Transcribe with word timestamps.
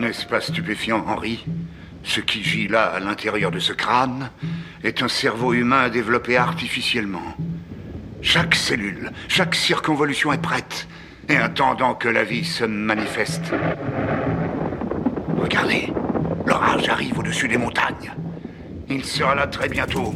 N'est-ce 0.00 0.24
pas 0.24 0.40
stupéfiant, 0.40 1.04
Henri? 1.06 1.44
Ce 2.04 2.20
qui 2.20 2.42
gît 2.42 2.68
là, 2.68 2.84
à 2.84 3.00
l'intérieur 3.00 3.50
de 3.50 3.58
ce 3.58 3.74
crâne, 3.74 4.30
est 4.82 5.02
un 5.02 5.08
cerveau 5.08 5.52
humain 5.52 5.90
développé 5.90 6.38
artificiellement. 6.38 7.36
Chaque 8.22 8.54
cellule, 8.54 9.12
chaque 9.28 9.54
circonvolution 9.54 10.32
est 10.32 10.40
prête, 10.40 10.88
et 11.28 11.36
attendant 11.36 11.92
que 11.92 12.08
la 12.08 12.24
vie 12.24 12.46
se 12.46 12.64
manifeste. 12.64 13.52
Regardez, 15.36 15.92
l'orage 16.46 16.88
arrive 16.88 17.18
au-dessus 17.18 17.48
des 17.48 17.58
montagnes. 17.58 18.14
Il 18.88 19.04
sera 19.04 19.34
là 19.34 19.46
très 19.48 19.68
bientôt. 19.68 20.14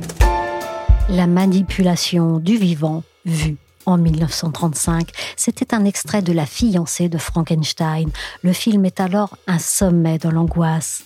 La 1.10 1.26
manipulation 1.26 2.38
du 2.38 2.56
vivant 2.56 3.02
vu 3.26 3.56
en 3.86 3.98
1935. 3.98 5.10
C'était 5.36 5.74
un 5.74 5.84
extrait 5.84 6.22
de 6.22 6.32
La 6.32 6.46
fiancée 6.46 7.08
de 7.08 7.18
Frankenstein. 7.18 8.10
Le 8.42 8.52
film 8.52 8.84
est 8.84 9.00
alors 9.00 9.36
un 9.46 9.58
sommet 9.58 10.18
dans 10.18 10.30
l'angoisse. 10.30 11.04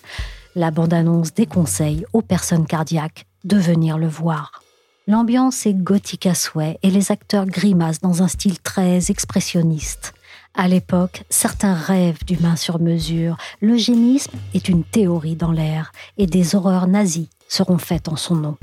La 0.55 0.71
bande-annonce 0.71 1.35
déconseille 1.35 2.05
aux 2.13 2.23
personnes 2.23 2.67
cardiaques 2.67 3.27
de 3.45 3.57
venir 3.57 3.99
le 3.99 4.09
voir. 4.09 4.63
L'ambiance 5.07 5.65
est 5.67 5.75
gothique 5.75 6.27
à 6.27 6.35
souhait 6.35 6.79
et 6.83 6.91
les 6.91 7.11
acteurs 7.11 7.47
grimacent 7.47 8.01
dans 8.01 8.23
un 8.23 8.29
style 8.29 8.59
très 8.61 9.11
expressionniste. 9.11 10.13
À 10.55 10.69
l'époque, 10.69 11.25
certains 11.31 11.75
rêvent 11.75 12.25
d'humains 12.27 12.57
sur 12.57 12.81
mesure. 12.81 13.37
L'eugénisme 13.63 14.37
est 14.55 14.69
une 14.69 14.85
théorie 14.85 15.37
dans 15.37 15.53
l'air 15.53 15.93
et 16.19 16.27
des 16.27 16.55
horreurs 16.55 16.89
nazies 16.89 17.31
seront 17.49 17.79
faites 17.79 18.09
en 18.09 18.17
son 18.17 18.35
nom 18.35 18.57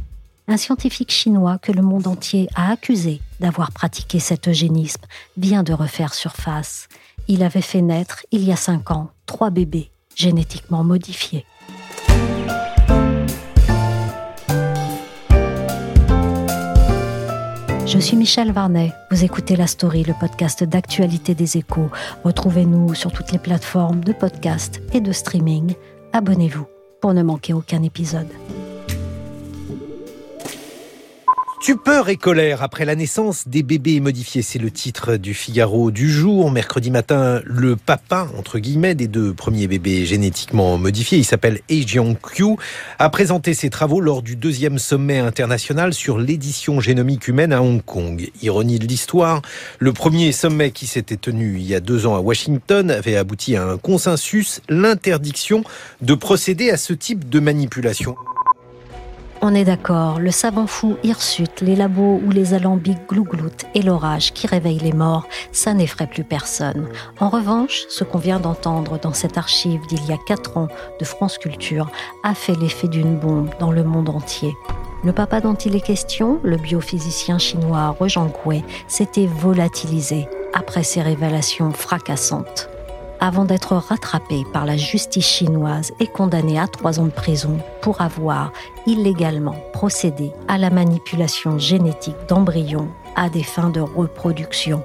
un 0.48 0.58
scientifique 0.58 1.12
chinois 1.12 1.58
que 1.58 1.72
le 1.72 1.82
monde 1.82 2.08
entier 2.08 2.48
a 2.56 2.72
accusé 2.72 3.22
d'avoir 3.40 3.72
pratiqué 3.72 4.20
cet 4.20 4.48
eugénisme 4.48 5.02
vient 5.38 5.64
de 5.64 5.74
refaire 5.74 6.14
surface. 6.14 6.88
Il 7.28 7.44
avait 7.44 7.62
fait 7.62 7.82
naître, 7.82 8.26
il 8.32 8.44
y 8.44 8.52
a 8.52 8.56
cinq 8.56 8.92
ans, 8.92 9.10
trois 9.26 9.50
bébés 9.50 9.92
génétiquement 10.16 10.84
modifiés. 10.84 11.46
Je 17.86 18.00
suis 18.00 18.18
Michel 18.18 18.52
Varnet. 18.52 18.92
Vous 19.12 19.24
écoutez 19.24 19.56
La 19.56 19.68
Story, 19.68 20.04
le 20.04 20.14
podcast 20.20 20.64
d'actualité 20.64 21.36
des 21.36 21.58
échos. 21.58 21.90
Retrouvez-nous 22.24 22.96
sur 22.96 23.12
toutes 23.12 23.32
les 23.32 23.38
plateformes 23.38 24.04
de 24.04 24.12
podcast 24.12 24.82
et 24.92 25.02
de 25.02 25.12
streaming. 25.12 25.76
Abonnez-vous 26.12 26.66
pour 27.00 27.14
ne 27.14 27.22
manquer 27.22 27.54
aucun 27.54 27.84
épisode. 27.84 28.28
Stupeur 31.66 32.10
et 32.10 32.16
colère 32.16 32.62
après 32.62 32.86
la 32.86 32.94
naissance 32.94 33.48
des 33.48 33.64
bébés 33.64 34.00
modifiés, 34.00 34.44
c'est 34.44 34.60
le 34.60 34.70
titre 34.70 35.16
du 35.16 35.34
Figaro 35.34 35.90
du 35.90 36.12
jour. 36.12 36.52
Mercredi 36.52 36.92
matin, 36.92 37.42
le 37.44 37.76
papa, 37.76 38.28
entre 38.38 38.60
guillemets, 38.60 38.94
des 38.94 39.08
deux 39.08 39.34
premiers 39.34 39.66
bébés 39.66 40.06
génétiquement 40.06 40.78
modifiés, 40.78 41.18
il 41.18 41.24
s'appelle 41.24 41.62
He 41.68 41.88
Jiankyu, 41.88 42.58
a 43.00 43.10
présenté 43.10 43.56
ses 43.56 43.72
travaux 43.72 44.00
lors 44.00 44.22
du 44.22 44.36
deuxième 44.36 44.78
sommet 44.78 45.18
international 45.18 45.96
sur 45.96 46.20
l'édition 46.20 46.80
génomique 46.80 47.28
humaine 47.28 47.52
à 47.52 47.64
Hong 47.64 47.84
Kong. 47.84 48.30
Ironie 48.44 48.78
de 48.78 48.86
l'histoire, 48.86 49.42
le 49.80 49.92
premier 49.92 50.34
sommet 50.34 50.70
qui 50.70 50.86
s'était 50.86 51.18
tenu 51.18 51.56
il 51.56 51.66
y 51.66 51.74
a 51.74 51.80
deux 51.80 52.06
ans 52.06 52.16
à 52.16 52.20
Washington 52.20 52.92
avait 52.92 53.16
abouti 53.16 53.56
à 53.56 53.66
un 53.66 53.80
consensus, 53.80 54.62
l'interdiction 54.70 55.64
de 56.04 56.14
procéder 56.14 56.70
à 56.70 56.78
ce 56.78 56.94
type 56.94 57.28
de 57.28 57.40
manipulation. 57.40 58.16
On 59.48 59.54
est 59.54 59.64
d'accord, 59.64 60.18
le 60.18 60.32
savant 60.32 60.66
fou 60.66 60.98
hirsute, 61.04 61.62
les 61.62 61.76
labos 61.76 62.20
ou 62.26 62.32
les 62.32 62.56
alambics 62.56 63.08
glouglout 63.08 63.68
et 63.76 63.84
l'orage 63.84 64.34
qui 64.34 64.48
réveille 64.48 64.80
les 64.80 64.92
morts, 64.92 65.28
ça 65.52 65.76
n'effraie 65.76 66.08
plus 66.08 66.24
personne. 66.24 66.88
En 67.20 67.30
revanche, 67.30 67.84
ce 67.90 68.04
qu'on 68.04 68.18
vient 68.18 68.40
d'entendre 68.40 69.00
dans 69.00 69.14
cette 69.14 69.38
archive 69.38 69.86
d'il 69.86 70.04
y 70.08 70.12
a 70.12 70.18
quatre 70.26 70.58
ans 70.58 70.68
de 71.00 71.06
France 71.06 71.38
Culture 71.38 71.92
a 72.24 72.34
fait 72.34 72.56
l'effet 72.56 72.88
d'une 72.88 73.18
bombe 73.18 73.52
dans 73.60 73.72
le 73.72 73.84
monde 73.84 74.10
entier. 74.10 74.52
Le 75.04 75.14
papa 75.14 75.42
dont 75.42 75.54
il 75.54 75.76
est 75.76 75.86
question, 75.86 76.40
le 76.42 76.58
biophysicien 76.58 77.38
chinois 77.38 77.96
He 78.02 78.10
Jiankui, 78.10 78.64
s'était 78.88 79.28
volatilisé 79.28 80.28
après 80.56 80.82
ces 80.82 81.04
révélations 81.04 81.72
fracassantes 81.72 82.68
avant 83.20 83.46
d'être 83.46 83.76
rattrapé 83.76 84.44
par 84.54 84.66
la 84.66 84.78
justice 84.78 85.26
chinoise 85.26 85.94
et 86.00 86.08
condamné 86.08 86.60
à 86.60 86.68
trois 86.68 87.00
ans 87.00 87.06
de 87.06 87.12
prison 87.12 87.58
pour 87.82 88.02
avoir 88.02 88.52
illégalement 88.86 89.56
procédé 89.74 90.32
à 90.48 90.58
la 90.58 90.70
manipulation 90.70 91.58
génétique 91.58 92.16
d'embryons 92.28 92.90
à 93.16 93.30
des 93.30 93.44
fins 93.44 93.70
de 93.70 93.82
reproduction. 93.82 94.84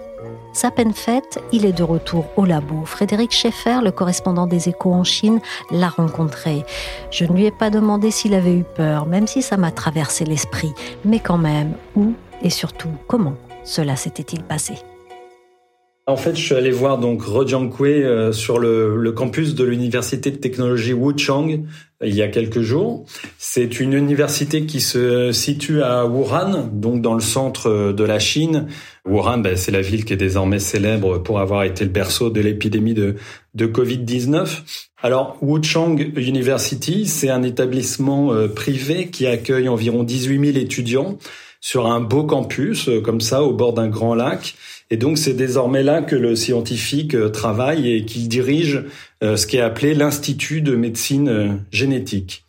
Sa 0.53 0.71
peine 0.71 0.95
faite, 0.95 1.39
il 1.53 1.65
est 1.65 1.73
de 1.73 1.85
retour 1.85 2.25
au 2.37 2.45
labo. 2.45 2.85
Frédéric 2.85 3.33
Schaeffer, 3.33 3.81
le 3.83 3.93
correspondant 3.93 4.47
des 4.47 4.69
échos 4.69 4.93
en 4.93 5.05
Chine, 5.05 5.41
l'a 5.71 5.89
rencontré. 5.89 6.65
Je 7.13 7.25
ne 7.25 7.33
lui 7.33 7.45
ai 7.45 7.53
pas 7.53 7.71
demandé 7.71 8.11
s'il 8.11 8.35
avait 8.35 8.57
eu 8.57 8.65
peur, 8.65 9.07
même 9.07 9.29
si 9.29 9.43
ça 9.43 9.57
m'a 9.57 9.71
traversé 9.71 10.25
l'esprit. 10.25 10.73
Mais 11.05 11.21
quand 11.21 11.39
même, 11.39 11.75
où 11.95 12.15
et 12.43 12.51
surtout 12.51 12.91
comment 13.07 13.35
cela 13.63 13.95
s'était-il 13.95 14.43
passé? 14.43 14.75
En 16.10 16.16
fait, 16.16 16.37
je 16.37 16.43
suis 16.43 16.54
allé 16.54 16.71
voir 16.71 16.98
donc 16.98 17.22
He 17.22 17.82
euh, 17.82 18.32
sur 18.32 18.59
le, 18.59 19.12
campus 19.12 19.54
de 19.54 19.65
l'université 19.65 20.31
de 20.31 20.37
technologie 20.37 20.93
Wuchang 20.93 21.50
euh, 22.03 22.06
il 22.06 22.15
y 22.15 22.22
a 22.22 22.28
quelques 22.28 22.60
jours. 22.60 23.04
C'est 23.38 23.81
une 23.81 23.93
université 23.93 24.66
qui 24.66 24.81
se 24.81 25.32
situe 25.32 25.82
à 25.82 26.06
Wuhan, 26.06 26.69
donc 26.72 27.00
dans 27.00 27.15
le 27.15 27.21
centre 27.21 27.69
euh, 27.69 27.93
de 27.93 28.04
la 28.04 28.19
Chine. 28.19 28.66
Wuhan, 29.06 29.38
ben, 29.38 29.56
c'est 29.56 29.71
la 29.71 29.81
ville 29.81 30.04
qui 30.04 30.12
est 30.12 30.19
désormais 30.19 30.59
célèbre 30.59 31.19
pour 31.19 31.41
avoir 31.41 31.62
été 31.65 31.84
le 31.84 31.91
berceau 31.91 32.28
de 32.31 32.41
l'épidémie 32.41 32.94
de, 32.94 33.16
de 33.54 33.66
Covid-19. 33.66 34.62
Alors, 35.03 35.38
Wuchang 35.41 35.97
University, 36.16 37.06
c'est 37.06 37.31
un 37.31 37.42
établissement 37.42 38.34
privé 38.54 39.09
qui 39.09 39.27
accueille 39.27 39.69
environ 39.69 40.03
18 40.03 40.53
000 40.53 40.59
étudiants 40.59 41.16
sur 41.60 41.87
un 41.87 42.00
beau 42.00 42.25
campus, 42.25 42.88
comme 43.04 43.21
ça, 43.21 43.43
au 43.43 43.53
bord 43.53 43.72
d'un 43.75 43.88
grand 43.88 44.15
lac. 44.15 44.54
Et 44.91 44.97
donc 44.97 45.19
c'est 45.19 45.34
désormais 45.34 45.84
là 45.84 46.03
que 46.03 46.16
le 46.16 46.34
scientifique 46.34 47.15
euh, 47.15 47.28
travaille 47.28 47.93
et 47.93 48.04
qu'il 48.04 48.28
dirige 48.28 48.84
euh, 49.22 49.37
ce 49.37 49.47
qui 49.47 49.56
est 49.56 49.60
appelé 49.60 49.94
l'Institut 49.94 50.62
de 50.62 50.75
médecine 50.75 51.28
euh, 51.28 51.48
génétique. 51.71 52.44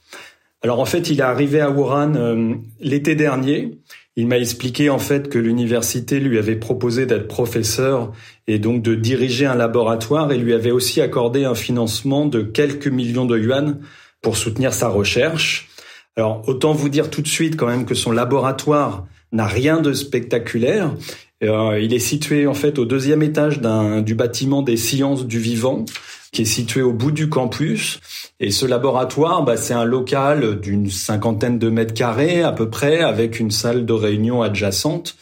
Alors 0.63 0.79
en 0.79 0.85
fait, 0.85 1.09
il 1.09 1.19
est 1.19 1.23
arrivé 1.23 1.59
à 1.59 1.71
Wuhan 1.71 2.61
l'été 2.79 3.15
dernier. 3.15 3.79
Il 4.15 4.27
m'a 4.27 4.37
expliqué 4.37 4.91
en 4.91 4.99
fait 4.99 5.27
que 5.27 5.39
l'université 5.39 6.19
lui 6.19 6.37
avait 6.37 6.55
proposé 6.55 7.07
d'être 7.07 7.27
professeur 7.27 8.11
et 8.45 8.59
donc 8.59 8.83
de 8.83 8.93
diriger 8.93 9.47
un 9.47 9.55
laboratoire 9.55 10.31
et 10.31 10.37
lui 10.37 10.53
avait 10.53 10.69
aussi 10.69 11.01
accordé 11.01 11.45
un 11.45 11.55
financement 11.55 12.27
de 12.27 12.43
quelques 12.43 12.87
millions 12.87 13.25
de 13.25 13.39
yuan 13.39 13.79
pour 14.21 14.37
soutenir 14.37 14.71
sa 14.71 14.89
recherche. 14.89 15.70
Alors 16.17 16.43
autant 16.47 16.73
vous 16.73 16.89
dire 16.89 17.09
tout 17.09 17.21
de 17.21 17.27
suite 17.27 17.55
quand 17.55 17.67
même 17.67 17.85
que 17.85 17.95
son 17.95 18.11
laboratoire 18.11 19.05
n'a 19.31 19.47
rien 19.47 19.79
de 19.79 19.93
spectaculaire. 19.93 20.91
Euh, 21.43 21.79
il 21.81 21.93
est 21.93 21.99
situé 21.99 22.47
en 22.47 22.53
fait 22.53 22.77
au 22.77 22.85
deuxième 22.85 23.23
étage 23.23 23.61
du 24.03 24.15
bâtiment 24.15 24.61
des 24.61 24.77
sciences 24.77 25.25
du 25.25 25.39
vivant, 25.39 25.85
qui 26.31 26.43
est 26.43 26.45
situé 26.45 26.81
au 26.81 26.93
bout 26.93 27.11
du 27.11 27.29
campus. 27.29 27.99
Et 28.39 28.51
ce 28.51 28.65
laboratoire, 28.65 29.43
bah, 29.43 29.57
c'est 29.57 29.73
un 29.73 29.85
local 29.85 30.59
d'une 30.59 30.89
cinquantaine 30.89 31.59
de 31.59 31.69
mètres 31.69 31.93
carrés 31.93 32.43
à 32.43 32.51
peu 32.51 32.69
près, 32.69 32.99
avec 32.99 33.39
une 33.39 33.51
salle 33.51 33.85
de 33.85 33.93
réunion 33.93 34.41
adjacente. 34.41 35.15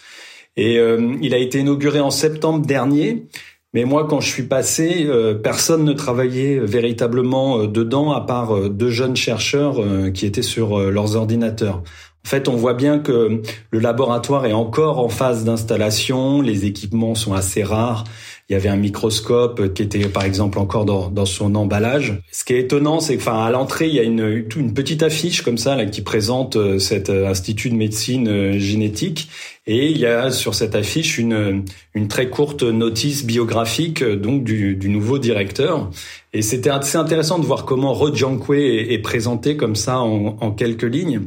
Et 0.58 0.78
euh, 0.78 1.16
il 1.22 1.34
a 1.34 1.38
été 1.38 1.60
inauguré 1.60 2.00
en 2.00 2.12
septembre 2.12 2.66
dernier. 2.66 3.28
Mais 3.74 3.86
moi, 3.86 4.08
quand 4.08 4.20
je 4.20 4.28
suis 4.28 4.44
passé, 4.44 5.06
euh, 5.08 5.36
personne 5.36 5.84
ne 5.84 5.94
travaillait 5.94 6.60
véritablement 6.60 7.66
dedans, 7.66 8.12
à 8.12 8.22
part 8.22 8.70
deux 8.70 8.90
jeunes 8.90 9.16
chercheurs 9.16 9.78
qui 10.14 10.26
étaient 10.26 10.42
sur 10.42 10.80
leurs 10.80 11.16
ordinateurs. 11.16 11.84
En 12.26 12.30
fait, 12.30 12.48
on 12.48 12.56
voit 12.56 12.74
bien 12.74 13.00
que 13.00 13.42
le 13.72 13.80
laboratoire 13.80 14.46
est 14.46 14.54
encore 14.54 15.00
en 15.00 15.10
phase 15.10 15.46
d'installation, 15.46 16.42
les 16.42 16.66
équipements 16.66 17.16
sont 17.16 17.34
assez 17.34 17.64
rares. 17.64 18.04
Il 18.50 18.54
y 18.54 18.56
avait 18.56 18.70
un 18.70 18.78
microscope 18.78 19.76
qui 19.76 19.84
était, 19.84 20.08
par 20.10 20.24
exemple, 20.24 20.58
encore 20.58 20.84
dans, 20.84 21.10
dans 21.10 21.28
son 21.28 21.54
emballage. 21.54 22.20
Ce 22.32 22.44
qui 22.44 22.54
est 22.54 22.62
étonnant, 22.62 23.00
c'est 23.00 23.18
qu'à 23.18 23.46
à 23.46 23.52
l'entrée, 23.52 23.88
il 23.88 23.94
y 23.94 24.00
a 24.00 24.04
une, 24.04 24.44
une 24.56 24.74
petite 24.74 25.04
affiche 25.04 25.44
comme 25.44 25.60
ça 25.60 25.76
là 25.76 25.86
qui 25.86 26.02
présente 26.02 26.56
euh, 26.56 26.80
cet 26.80 27.12
euh, 27.12 27.30
institut 27.30 27.70
de 27.70 27.76
médecine 27.76 28.28
euh, 28.28 28.58
génétique. 28.58 29.30
Et 29.68 29.92
il 29.92 30.00
y 30.00 30.08
a 30.08 30.32
sur 30.32 30.56
cette 30.56 30.74
affiche 30.74 31.20
une, 31.20 31.64
une 31.94 32.08
très 32.08 32.30
courte 32.30 32.64
notice 32.64 33.24
biographique 33.24 34.04
donc 34.04 34.44
du, 34.44 34.76
du 34.76 34.90
nouveau 34.90 35.20
directeur. 35.20 35.92
Et 36.34 36.42
c'était 36.42 36.72
assez 36.72 36.98
intéressant 36.98 37.38
de 37.38 37.46
voir 37.46 37.66
comment 37.66 37.96
Jankwe 38.12 38.56
est, 38.56 38.94
est 38.94 39.00
présenté 39.00 39.58
comme 39.58 39.76
ça 39.76 40.00
en, 40.00 40.38
en 40.42 40.50
quelques 40.50 40.82
lignes. 40.82 41.22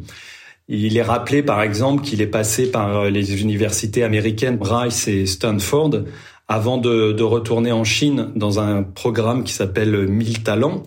Il 0.69 0.97
est 0.97 1.03
rappelé, 1.03 1.45
par 1.45 1.63
exemple, 1.63 2.03
qu'il 2.03 2.21
est 2.21 2.27
passé 2.27 2.69
par 2.69 3.11
les 3.11 3.43
universités 3.43 4.03
américaines 4.03 4.59
Rice 4.61 5.07
et 5.07 5.27
Stanford 5.27 6.03
avant 6.53 6.77
de, 6.77 7.13
de, 7.13 7.23
retourner 7.23 7.73
en 7.73 7.83
Chine 7.83 8.29
dans 8.37 8.61
un 8.61 8.83
programme 8.83 9.43
qui 9.43 9.55
s'appelle 9.55 10.07
1000 10.07 10.43
talents. 10.43 10.83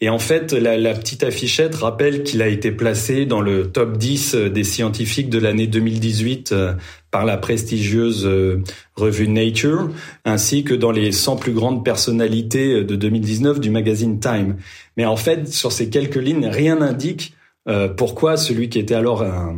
Et 0.00 0.08
en 0.08 0.18
fait, 0.18 0.52
la, 0.52 0.78
la 0.78 0.94
petite 0.94 1.22
affichette 1.22 1.74
rappelle 1.74 2.22
qu'il 2.22 2.40
a 2.40 2.48
été 2.48 2.72
placé 2.72 3.26
dans 3.26 3.42
le 3.42 3.70
top 3.70 3.98
10 3.98 4.34
des 4.34 4.64
scientifiques 4.64 5.28
de 5.28 5.38
l'année 5.38 5.66
2018 5.66 6.52
euh, 6.52 6.72
par 7.10 7.26
la 7.26 7.36
prestigieuse 7.36 8.24
euh, 8.26 8.62
revue 8.94 9.28
Nature, 9.28 9.90
ainsi 10.24 10.64
que 10.64 10.72
dans 10.72 10.92
les 10.92 11.12
100 11.12 11.36
plus 11.36 11.52
grandes 11.52 11.84
personnalités 11.84 12.82
de 12.82 12.96
2019 12.96 13.60
du 13.60 13.68
magazine 13.68 14.18
Time. 14.18 14.56
Mais 14.96 15.04
en 15.04 15.16
fait, 15.16 15.46
sur 15.48 15.72
ces 15.72 15.90
quelques 15.90 16.16
lignes, 16.16 16.46
rien 16.46 16.76
n'indique 16.76 17.35
euh, 17.68 17.88
pourquoi 17.88 18.36
celui 18.36 18.68
qui 18.68 18.78
était 18.78 18.94
alors 18.94 19.22
un, 19.22 19.56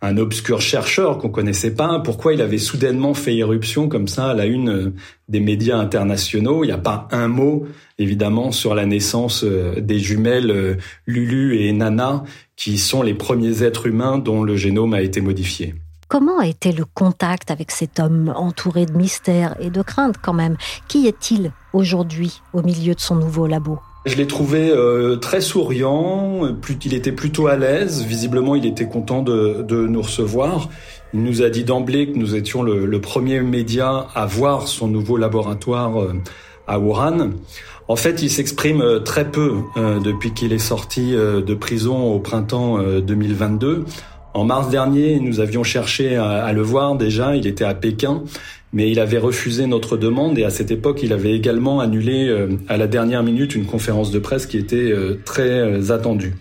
un 0.00 0.16
obscur 0.16 0.60
chercheur 0.60 1.18
qu'on 1.18 1.28
connaissait 1.28 1.74
pas, 1.74 2.00
pourquoi 2.00 2.32
il 2.32 2.40
avait 2.40 2.58
soudainement 2.58 3.14
fait 3.14 3.34
irruption 3.34 3.88
comme 3.88 4.08
ça 4.08 4.30
à 4.30 4.34
la 4.34 4.46
une 4.46 4.68
euh, 4.68 4.94
des 5.28 5.40
médias 5.40 5.78
internationaux? 5.78 6.64
Il 6.64 6.68
n'y 6.68 6.72
a 6.72 6.78
pas 6.78 7.08
un 7.10 7.28
mot, 7.28 7.66
évidemment, 7.98 8.52
sur 8.52 8.74
la 8.74 8.86
naissance 8.86 9.44
euh, 9.44 9.80
des 9.80 9.98
jumelles 9.98 10.78
Lulu 11.06 11.60
et 11.60 11.72
Nana, 11.72 12.24
qui 12.56 12.78
sont 12.78 13.02
les 13.02 13.14
premiers 13.14 13.62
êtres 13.62 13.86
humains 13.86 14.18
dont 14.18 14.42
le 14.42 14.56
génome 14.56 14.94
a 14.94 15.02
été 15.02 15.20
modifié. 15.20 15.74
Comment 16.08 16.38
a 16.38 16.46
été 16.46 16.72
le 16.72 16.86
contact 16.86 17.50
avec 17.50 17.70
cet 17.70 18.00
homme 18.00 18.32
entouré 18.34 18.86
de 18.86 18.92
mystères 18.92 19.56
et 19.60 19.68
de 19.68 19.82
craintes 19.82 20.16
quand 20.22 20.32
même? 20.32 20.56
Qui 20.88 21.06
est-il 21.06 21.52
aujourd'hui 21.74 22.40
au 22.54 22.62
milieu 22.62 22.94
de 22.94 23.00
son 23.00 23.14
nouveau 23.14 23.46
labo? 23.46 23.78
Je 24.06 24.16
l'ai 24.16 24.26
trouvé 24.26 24.70
euh, 24.70 25.16
très 25.16 25.40
souriant, 25.40 26.42
il 26.84 26.94
était 26.94 27.12
plutôt 27.12 27.46
à 27.46 27.56
l'aise, 27.56 28.04
visiblement 28.04 28.54
il 28.54 28.66
était 28.66 28.86
content 28.86 29.22
de, 29.22 29.62
de, 29.62 29.86
nous 29.86 30.02
recevoir. 30.02 30.68
Il 31.14 31.22
nous 31.22 31.42
a 31.42 31.50
dit 31.50 31.64
d'emblée 31.64 32.10
que 32.12 32.16
nous 32.16 32.34
étions 32.34 32.62
le, 32.62 32.86
le, 32.86 33.00
premier 33.00 33.40
média 33.40 34.06
à 34.14 34.26
voir 34.26 34.68
son 34.68 34.88
nouveau 34.88 35.16
laboratoire 35.16 36.00
euh, 36.00 36.12
à 36.66 36.78
Wuhan. 36.78 37.30
En 37.88 37.96
fait, 37.96 38.22
il 38.22 38.30
s'exprime 38.30 38.82
euh, 38.82 39.00
très 39.00 39.30
peu 39.30 39.54
euh, 39.78 39.98
depuis 39.98 40.32
qu'il 40.32 40.52
est 40.52 40.58
sorti 40.58 41.16
euh, 41.16 41.40
de 41.40 41.54
prison 41.54 42.12
au 42.12 42.18
printemps 42.18 42.78
2022. 42.78 43.86
En 44.34 44.44
mars 44.44 44.68
dernier, 44.68 45.18
nous 45.20 45.40
avions 45.40 45.64
cherché 45.64 46.16
à 46.16 46.52
le 46.52 46.60
voir 46.60 46.94
déjà, 46.94 47.34
il 47.34 47.46
était 47.46 47.64
à 47.64 47.74
Pékin 47.74 48.22
mais 48.72 48.90
il 48.90 49.00
avait 49.00 49.18
refusé 49.18 49.66
notre 49.66 49.96
demande 49.96 50.38
et 50.38 50.44
à 50.44 50.50
cette 50.50 50.70
époque, 50.70 51.00
il 51.02 51.12
avait 51.12 51.32
également 51.32 51.80
annulé 51.80 52.28
euh, 52.28 52.48
à 52.68 52.76
la 52.76 52.86
dernière 52.86 53.22
minute 53.22 53.54
une 53.54 53.64
conférence 53.64 54.10
de 54.10 54.18
presse 54.18 54.46
qui 54.46 54.58
était 54.58 54.76
euh, 54.76 55.20
très 55.24 55.48
euh, 55.48 55.90
attendue. 55.90 56.34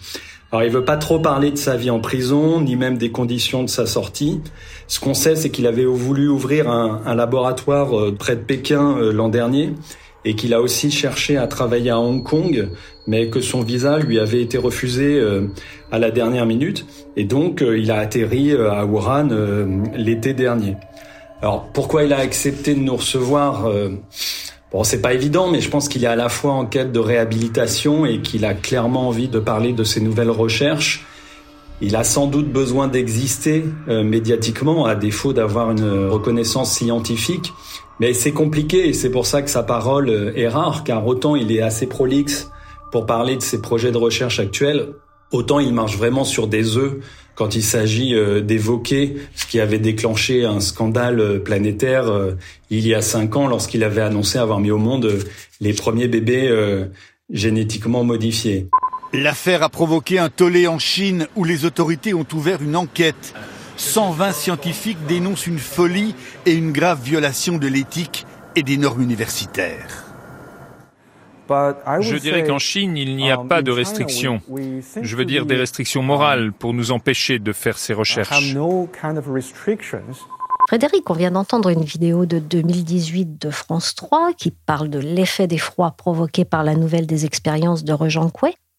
Alors 0.51 0.63
il 0.63 0.71
veut 0.71 0.85
pas 0.85 0.97
trop 0.97 1.19
parler 1.19 1.51
de 1.51 1.57
sa 1.57 1.75
vie 1.75 1.89
en 1.89 1.99
prison, 1.99 2.61
ni 2.61 2.75
même 2.75 2.97
des 2.97 3.11
conditions 3.11 3.63
de 3.63 3.69
sa 3.69 3.85
sortie. 3.85 4.39
Ce 4.87 4.99
qu'on 4.99 5.13
sait, 5.13 5.35
c'est 5.35 5.49
qu'il 5.49 5.67
avait 5.67 5.85
voulu 5.85 6.29
ouvrir 6.29 6.69
un, 6.69 7.01
un 7.05 7.15
laboratoire 7.15 8.13
près 8.17 8.37
de 8.37 8.41
Pékin 8.41 8.97
l'an 9.11 9.27
dernier 9.27 9.73
et 10.23 10.35
qu'il 10.35 10.53
a 10.53 10.61
aussi 10.61 10.89
cherché 10.89 11.35
à 11.35 11.47
travailler 11.47 11.89
à 11.89 11.99
Hong 11.99 12.23
Kong, 12.23 12.69
mais 13.07 13.29
que 13.29 13.41
son 13.41 13.61
visa 13.61 13.99
lui 13.99 14.19
avait 14.19 14.41
été 14.41 14.57
refusé 14.57 15.21
à 15.91 15.99
la 15.99 16.11
dernière 16.11 16.45
minute. 16.45 16.85
Et 17.17 17.25
donc 17.25 17.61
il 17.61 17.91
a 17.91 17.97
atterri 17.97 18.53
à 18.53 18.85
Wuhan 18.85 19.27
l'été 19.97 20.33
dernier. 20.33 20.77
Alors 21.41 21.67
pourquoi 21.73 22.03
il 22.03 22.13
a 22.13 22.17
accepté 22.17 22.73
de 22.73 22.79
nous 22.79 22.95
recevoir 22.95 23.67
euh, 23.67 23.89
Bon, 24.71 24.83
c'est 24.83 25.01
pas 25.01 25.13
évident, 25.13 25.49
mais 25.49 25.61
je 25.61 25.69
pense 25.69 25.87
qu'il 25.87 26.03
est 26.03 26.07
à 26.07 26.17
la 26.17 26.27
fois 26.27 26.51
en 26.51 26.65
quête 26.65 26.91
de 26.91 26.99
réhabilitation 26.99 28.05
et 28.05 28.21
qu'il 28.21 28.43
a 28.43 28.53
clairement 28.53 29.07
envie 29.07 29.29
de 29.29 29.39
parler 29.39 29.71
de 29.71 29.85
ses 29.85 30.01
nouvelles 30.01 30.29
recherches. 30.29 31.05
Il 31.79 31.95
a 31.95 32.03
sans 32.03 32.27
doute 32.27 32.51
besoin 32.51 32.89
d'exister 32.89 33.63
euh, 33.87 34.03
médiatiquement, 34.03 34.85
à 34.85 34.95
défaut 34.95 35.31
d'avoir 35.31 35.71
une 35.71 36.07
reconnaissance 36.09 36.73
scientifique. 36.73 37.53
Mais 38.01 38.13
c'est 38.13 38.33
compliqué 38.33 38.89
et 38.89 38.93
c'est 38.93 39.09
pour 39.09 39.25
ça 39.25 39.41
que 39.41 39.49
sa 39.49 39.63
parole 39.63 40.09
euh, 40.09 40.33
est 40.35 40.49
rare, 40.49 40.83
car 40.83 41.07
autant 41.07 41.37
il 41.37 41.51
est 41.51 41.61
assez 41.61 41.87
prolixe 41.87 42.51
pour 42.91 43.05
parler 43.05 43.37
de 43.37 43.41
ses 43.41 43.61
projets 43.61 43.91
de 43.91 43.97
recherche 43.97 44.39
actuels, 44.39 44.93
autant 45.31 45.59
il 45.59 45.73
marche 45.73 45.97
vraiment 45.97 46.23
sur 46.23 46.47
des 46.47 46.77
œufs 46.77 46.99
quand 47.37 47.55
il 47.55 47.63
s'agit 47.63 48.15
euh, 48.15 48.41
d'évoquer 48.41 49.15
ce 49.35 49.45
qui 49.45 49.59
avait 49.59 49.79
déclenché 49.79 50.43
un 50.43 50.59
scandale 50.59 51.19
euh, 51.19 51.39
planétaire 51.39 52.09
euh, 52.09 52.33
il 52.71 52.85
y 52.85 52.95
a 52.95 53.01
cinq 53.01 53.35
ans 53.35 53.47
lorsqu'il 53.47 53.83
avait 53.83 54.01
annoncé 54.01 54.39
avoir 54.39 54.59
mis 54.59 54.71
au 54.71 54.79
monde 54.79 55.19
les 55.61 55.73
premiers 55.73 56.07
bébés 56.07 56.51
génétiquement 57.31 58.03
modifiés. 58.03 58.67
L'affaire 59.13 59.63
a 59.63 59.69
provoqué 59.69 60.19
un 60.19 60.29
tollé 60.29 60.67
en 60.67 60.77
Chine 60.77 61.27
où 61.35 61.43
les 61.45 61.65
autorités 61.65 62.13
ont 62.13 62.25
ouvert 62.33 62.61
une 62.61 62.75
enquête. 62.75 63.33
120 63.77 64.31
scientifiques 64.33 65.05
dénoncent 65.07 65.47
une 65.47 65.59
folie 65.59 66.13
et 66.45 66.51
une 66.51 66.71
grave 66.71 67.01
violation 67.01 67.57
de 67.57 67.67
l'éthique 67.67 68.25
et 68.55 68.63
des 68.63 68.77
normes 68.77 69.01
universitaires. 69.01 70.06
Je 71.47 72.15
dirais 72.17 72.43
qu'en 72.43 72.59
Chine, 72.59 72.97
il 72.97 73.15
n'y 73.15 73.31
a 73.31 73.39
um, 73.39 73.47
pas 73.47 73.61
de 73.61 73.71
restrictions. 73.71 74.41
Je 75.01 75.15
veux 75.15 75.25
dire 75.25 75.45
des 75.45 75.55
restrictions 75.55 76.03
morales 76.03 76.51
pour 76.51 76.73
nous 76.73 76.91
empêcher 76.91 77.39
de 77.39 77.53
faire 77.53 77.77
ces 77.77 77.93
recherches. 77.93 78.55
Frédéric, 80.67 81.09
on 81.09 81.13
vient 81.13 81.31
d'entendre 81.31 81.69
une 81.69 81.83
vidéo 81.83 82.25
de 82.25 82.39
2018 82.39 83.41
de 83.41 83.49
France 83.49 83.95
3 83.95 84.33
qui 84.33 84.51
parle 84.51 84.89
de 84.89 84.99
l'effet 84.99 85.47
d'effroi 85.47 85.91
provoqué 85.91 86.43
par 86.43 86.65
la 86.65 86.75
nouvelle 86.75 87.07
des 87.07 87.25
expériences 87.25 87.85
de 87.85 87.93
Rejean 87.93 88.29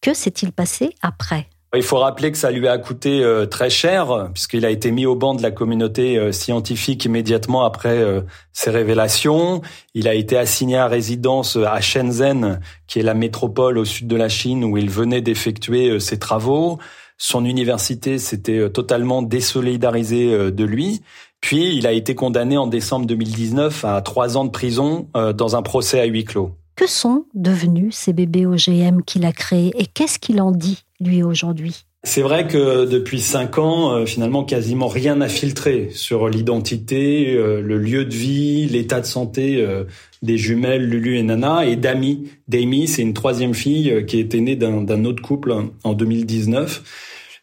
Que 0.02 0.12
s'est-il 0.12 0.52
passé 0.52 0.94
après? 1.00 1.48
Il 1.76 1.82
faut 1.82 1.98
rappeler 1.98 2.32
que 2.32 2.38
ça 2.38 2.50
lui 2.50 2.66
a 2.66 2.78
coûté 2.78 3.22
euh, 3.22 3.44
très 3.44 3.68
cher, 3.68 4.30
puisqu'il 4.32 4.64
a 4.64 4.70
été 4.70 4.90
mis 4.90 5.04
au 5.04 5.14
banc 5.14 5.34
de 5.34 5.42
la 5.42 5.50
communauté 5.50 6.16
euh, 6.16 6.32
scientifique 6.32 7.04
immédiatement 7.04 7.62
après 7.62 7.98
euh, 7.98 8.22
ses 8.54 8.70
révélations. 8.70 9.60
Il 9.92 10.08
a 10.08 10.14
été 10.14 10.38
assigné 10.38 10.78
à 10.78 10.86
résidence 10.86 11.56
à 11.56 11.78
Shenzhen, 11.82 12.60
qui 12.86 13.00
est 13.00 13.02
la 13.02 13.12
métropole 13.12 13.76
au 13.76 13.84
sud 13.84 14.06
de 14.06 14.16
la 14.16 14.30
Chine 14.30 14.64
où 14.64 14.78
il 14.78 14.88
venait 14.88 15.20
d'effectuer 15.20 16.00
ses 16.00 16.18
travaux. 16.18 16.78
Son 17.18 17.44
université 17.44 18.18
s'était 18.18 18.70
totalement 18.70 19.20
désolidarisée 19.22 20.50
de 20.50 20.64
lui. 20.64 21.02
Puis 21.40 21.76
il 21.76 21.86
a 21.86 21.92
été 21.92 22.14
condamné 22.14 22.56
en 22.56 22.66
décembre 22.66 23.06
2019 23.06 23.84
à 23.84 24.00
trois 24.02 24.36
ans 24.36 24.44
de 24.44 24.50
prison 24.50 25.08
dans 25.14 25.56
un 25.56 25.62
procès 25.62 26.00
à 26.00 26.04
huis 26.04 26.24
clos. 26.24 26.57
Que 26.78 26.86
sont 26.86 27.24
devenus 27.34 27.96
ces 27.96 28.12
bébés 28.12 28.46
OGM 28.46 29.02
qu'il 29.04 29.24
a 29.24 29.32
créés 29.32 29.72
et 29.76 29.84
qu'est-ce 29.84 30.20
qu'il 30.20 30.40
en 30.40 30.52
dit, 30.52 30.84
lui, 31.00 31.24
aujourd'hui? 31.24 31.86
C'est 32.04 32.22
vrai 32.22 32.46
que 32.46 32.84
depuis 32.84 33.20
cinq 33.20 33.58
ans, 33.58 33.92
euh, 33.92 34.06
finalement, 34.06 34.44
quasiment 34.44 34.86
rien 34.86 35.16
n'a 35.16 35.28
filtré 35.28 35.88
sur 35.90 36.28
l'identité, 36.28 37.34
euh, 37.34 37.60
le 37.60 37.78
lieu 37.78 38.04
de 38.04 38.14
vie, 38.14 38.66
l'état 38.66 39.00
de 39.00 39.06
santé 39.06 39.56
euh, 39.60 39.86
des 40.22 40.38
jumelles 40.38 40.88
Lulu 40.88 41.16
et 41.18 41.24
Nana 41.24 41.66
et 41.66 41.74
d'Amy. 41.74 42.28
D'Amy, 42.46 42.86
c'est 42.86 43.02
une 43.02 43.12
troisième 43.12 43.54
fille 43.54 44.04
qui 44.06 44.20
était 44.20 44.38
née 44.38 44.54
d'un 44.54 45.04
autre 45.04 45.20
couple 45.20 45.52
en 45.82 45.92
2019. 45.94 46.84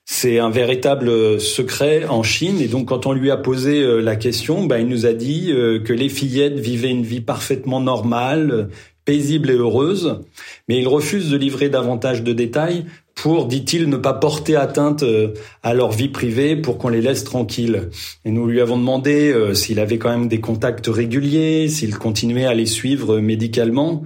C'est 0.05 0.39
un 0.39 0.49
véritable 0.49 1.41
secret 1.41 2.05
en 2.05 2.23
Chine 2.23 2.61
et 2.61 2.67
donc 2.67 2.87
quand 2.87 3.05
on 3.05 3.11
lui 3.11 3.31
a 3.31 3.37
posé 3.37 3.83
la 4.01 4.15
question, 4.15 4.65
bah, 4.65 4.79
il 4.79 4.87
nous 4.87 5.05
a 5.05 5.13
dit 5.13 5.47
que 5.47 5.93
les 5.93 6.09
fillettes 6.09 6.59
vivaient 6.59 6.91
une 6.91 7.03
vie 7.03 7.21
parfaitement 7.21 7.81
normale, 7.81 8.69
paisible 9.05 9.51
et 9.51 9.55
heureuse, 9.55 10.19
mais 10.67 10.79
il 10.79 10.87
refuse 10.87 11.29
de 11.29 11.37
livrer 11.37 11.69
davantage 11.69 12.23
de 12.23 12.33
détails 12.33 12.85
pour, 13.13 13.45
dit-il, 13.45 13.87
ne 13.87 13.95
pas 13.95 14.13
porter 14.13 14.55
atteinte 14.57 15.03
euh, 15.03 15.33
à 15.63 15.73
leur 15.73 15.91
vie 15.91 16.09
privée 16.09 16.55
pour 16.57 16.77
qu'on 16.77 16.89
les 16.89 17.01
laisse 17.01 17.23
tranquilles. 17.23 17.89
Et 18.25 18.31
nous 18.31 18.45
lui 18.45 18.59
avons 18.59 18.77
demandé 18.77 19.31
euh, 19.31 19.53
s'il 19.53 19.79
avait 19.79 19.97
quand 19.97 20.09
même 20.09 20.27
des 20.27 20.41
contacts 20.41 20.87
réguliers, 20.87 21.69
s'il 21.69 21.97
continuait 21.97 22.45
à 22.45 22.53
les 22.53 22.65
suivre 22.65 23.19
médicalement. 23.19 24.03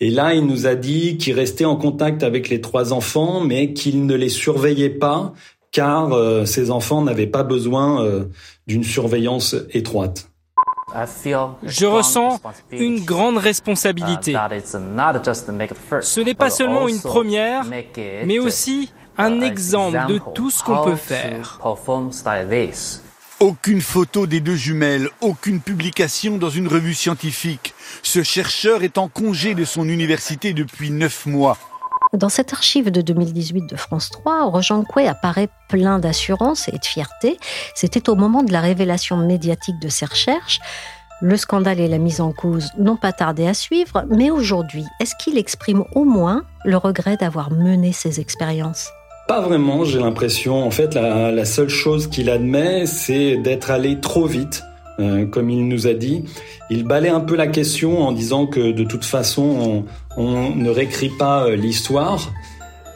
Et 0.00 0.10
là, 0.10 0.34
il 0.34 0.44
nous 0.44 0.66
a 0.66 0.74
dit 0.74 1.18
qu'il 1.18 1.34
restait 1.34 1.64
en 1.64 1.76
contact 1.76 2.22
avec 2.22 2.48
les 2.48 2.60
trois 2.60 2.92
enfants, 2.92 3.40
mais 3.40 3.72
qu'il 3.72 4.06
ne 4.06 4.14
les 4.14 4.28
surveillait 4.28 4.90
pas, 4.90 5.34
car 5.70 6.12
euh, 6.12 6.44
ces 6.44 6.70
enfants 6.70 7.02
n'avaient 7.02 7.26
pas 7.26 7.44
besoin 7.44 8.26
d'une 8.66 8.84
surveillance 8.84 9.54
étroite. 9.72 10.30
Je 11.62 11.86
ressens 11.86 12.40
une 12.70 13.04
grande 13.04 13.38
responsabilité. 13.38 14.34
Ce 16.02 16.20
n'est 16.20 16.34
pas 16.34 16.50
seulement 16.50 16.88
une 16.88 17.00
première, 17.00 17.64
mais 18.24 18.38
aussi 18.38 18.92
un 19.16 19.40
exemple 19.40 20.06
de 20.08 20.20
tout 20.34 20.50
ce 20.50 20.62
qu'on 20.62 20.84
peut 20.84 20.96
faire. 20.96 21.60
Aucune 23.40 23.80
photo 23.80 24.26
des 24.26 24.40
deux 24.40 24.56
jumelles, 24.56 25.10
aucune 25.20 25.60
publication 25.60 26.38
dans 26.38 26.50
une 26.50 26.66
revue 26.66 26.94
scientifique. 26.94 27.72
Ce 28.02 28.24
chercheur 28.24 28.82
est 28.82 28.98
en 28.98 29.08
congé 29.08 29.54
de 29.54 29.64
son 29.64 29.88
université 29.88 30.54
depuis 30.54 30.90
neuf 30.90 31.24
mois. 31.26 31.56
Dans 32.14 32.30
cette 32.30 32.52
archive 32.52 32.90
de 32.90 33.02
2018 33.02 33.66
de 33.68 33.76
France 33.76 34.10
3, 34.10 34.44
Rojan 34.44 34.82
Koué 34.82 35.06
apparaît 35.06 35.48
plein 35.68 35.98
d'assurance 35.98 36.68
et 36.68 36.78
de 36.78 36.84
fierté. 36.84 37.38
C'était 37.74 38.08
au 38.08 38.14
moment 38.14 38.42
de 38.42 38.52
la 38.52 38.60
révélation 38.60 39.18
médiatique 39.18 39.78
de 39.80 39.88
ses 39.88 40.06
recherches. 40.06 40.60
Le 41.20 41.36
scandale 41.36 41.80
et 41.80 41.88
la 41.88 41.98
mise 41.98 42.20
en 42.20 42.32
cause 42.32 42.70
n'ont 42.78 42.96
pas 42.96 43.12
tardé 43.12 43.46
à 43.46 43.52
suivre, 43.52 44.04
mais 44.08 44.30
aujourd'hui, 44.30 44.84
est-ce 45.00 45.14
qu'il 45.16 45.36
exprime 45.36 45.84
au 45.94 46.04
moins 46.04 46.44
le 46.64 46.76
regret 46.76 47.16
d'avoir 47.16 47.50
mené 47.50 47.92
ces 47.92 48.20
expériences? 48.20 48.88
Pas 49.26 49.40
vraiment, 49.40 49.84
j'ai 49.84 49.98
l'impression. 49.98 50.64
En 50.64 50.70
fait, 50.70 50.94
la, 50.94 51.44
seule 51.44 51.68
chose 51.68 52.08
qu'il 52.08 52.30
admet, 52.30 52.86
c'est 52.86 53.36
d'être 53.36 53.70
allé 53.70 54.00
trop 54.00 54.24
vite, 54.24 54.62
euh, 55.00 55.26
comme 55.26 55.50
il 55.50 55.68
nous 55.68 55.86
a 55.86 55.94
dit. 55.94 56.24
Il 56.70 56.84
balaie 56.84 57.08
un 57.08 57.20
peu 57.20 57.36
la 57.36 57.46
question 57.46 58.02
en 58.02 58.12
disant 58.12 58.46
que 58.46 58.72
de 58.72 58.84
toute 58.84 59.04
façon, 59.04 59.84
on, 60.16 60.54
ne 60.56 60.70
réécrit 60.70 61.10
pas 61.10 61.44
euh, 61.44 61.56
l'histoire. 61.56 62.32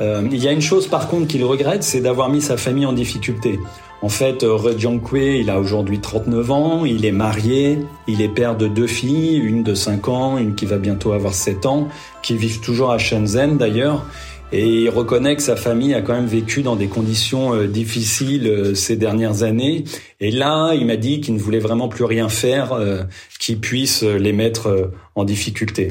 Euh, 0.00 0.26
il 0.32 0.42
y 0.42 0.48
a 0.48 0.52
une 0.52 0.60
chose 0.60 0.88
par 0.88 1.08
contre 1.08 1.28
qu'il 1.28 1.44
regrette, 1.44 1.84
c'est 1.84 2.00
d'avoir 2.00 2.28
mis 2.28 2.40
sa 2.40 2.56
famille 2.56 2.86
en 2.86 2.92
difficulté. 2.92 3.60
En 4.02 4.08
fait, 4.08 4.44
Kwe, 4.44 5.38
il 5.38 5.48
a 5.48 5.60
aujourd'hui 5.60 6.00
39 6.00 6.50
ans, 6.50 6.84
il 6.84 7.06
est 7.06 7.12
marié, 7.12 7.78
il 8.08 8.20
est 8.20 8.28
père 8.28 8.56
de 8.56 8.66
deux 8.66 8.88
filles, 8.88 9.36
une 9.36 9.62
de 9.62 9.74
5 9.74 10.08
ans, 10.08 10.38
une 10.38 10.56
qui 10.56 10.66
va 10.66 10.78
bientôt 10.78 11.12
avoir 11.12 11.34
7 11.34 11.66
ans, 11.66 11.86
qui 12.20 12.36
vivent 12.36 12.58
toujours 12.58 12.90
à 12.90 12.98
Shenzhen 12.98 13.58
d'ailleurs. 13.58 14.04
Et 14.52 14.82
il 14.82 14.90
reconnaît 14.90 15.34
que 15.34 15.42
sa 15.42 15.56
famille 15.56 15.94
a 15.94 16.02
quand 16.02 16.12
même 16.12 16.26
vécu 16.26 16.62
dans 16.62 16.76
des 16.76 16.86
conditions 16.86 17.54
euh, 17.54 17.66
difficiles 17.66 18.46
euh, 18.46 18.74
ces 18.74 18.96
dernières 18.96 19.42
années. 19.42 19.84
Et 20.20 20.30
là, 20.30 20.74
il 20.74 20.86
m'a 20.86 20.96
dit 20.96 21.22
qu'il 21.22 21.34
ne 21.34 21.40
voulait 21.40 21.58
vraiment 21.58 21.88
plus 21.88 22.04
rien 22.04 22.28
faire 22.28 22.74
euh, 22.74 23.02
qui 23.40 23.56
puisse 23.56 24.02
les 24.02 24.32
mettre 24.32 24.92
en 25.14 25.24
difficulté. 25.24 25.88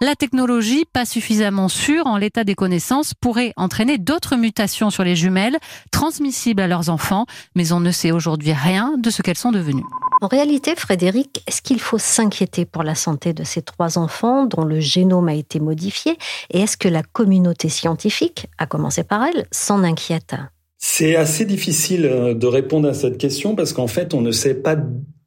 La 0.00 0.14
technologie, 0.14 0.84
pas 0.92 1.04
suffisamment 1.04 1.68
sûre 1.68 2.06
en 2.06 2.16
l'état 2.16 2.44
des 2.44 2.54
connaissances, 2.54 3.14
pourrait 3.14 3.52
entraîner 3.56 3.98
d'autres 3.98 4.36
mutations 4.36 4.90
sur 4.90 5.04
les 5.04 5.14
jumelles, 5.14 5.58
transmissibles 5.90 6.62
à 6.62 6.68
leurs 6.68 6.88
enfants, 6.88 7.26
mais 7.54 7.72
on 7.72 7.80
ne 7.80 7.90
sait 7.90 8.12
aujourd'hui 8.12 8.52
rien 8.52 8.94
de 8.98 9.10
ce 9.10 9.22
qu'elles 9.22 9.38
sont 9.38 9.52
devenues. 9.52 9.84
En 10.20 10.26
réalité, 10.26 10.74
Frédéric, 10.76 11.44
est-ce 11.46 11.62
qu'il 11.62 11.78
faut 11.78 11.98
s'inquiéter 11.98 12.64
pour 12.64 12.82
la 12.82 12.96
santé 12.96 13.32
de 13.32 13.44
ces 13.44 13.62
trois 13.62 13.98
enfants 13.98 14.46
dont 14.46 14.64
le 14.64 14.80
génome 14.80 15.28
a 15.28 15.34
été 15.34 15.60
modifié 15.60 16.16
Et 16.50 16.60
est-ce 16.60 16.76
que 16.76 16.88
la 16.88 17.04
communauté 17.04 17.68
scientifique, 17.68 18.46
à 18.58 18.66
commencer 18.66 19.04
par 19.04 19.24
elle, 19.24 19.46
s'en 19.52 19.84
inquiète? 19.84 20.34
C'est 20.78 21.14
assez 21.14 21.44
difficile 21.44 22.06
euh, 22.06 22.34
de 22.34 22.46
répondre 22.46 22.88
à 22.88 22.94
cette 22.94 23.18
question 23.18 23.54
parce 23.54 23.72
qu'en 23.72 23.86
fait, 23.86 24.12
on 24.12 24.20
ne 24.20 24.32
sait 24.32 24.54
pas 24.54 24.76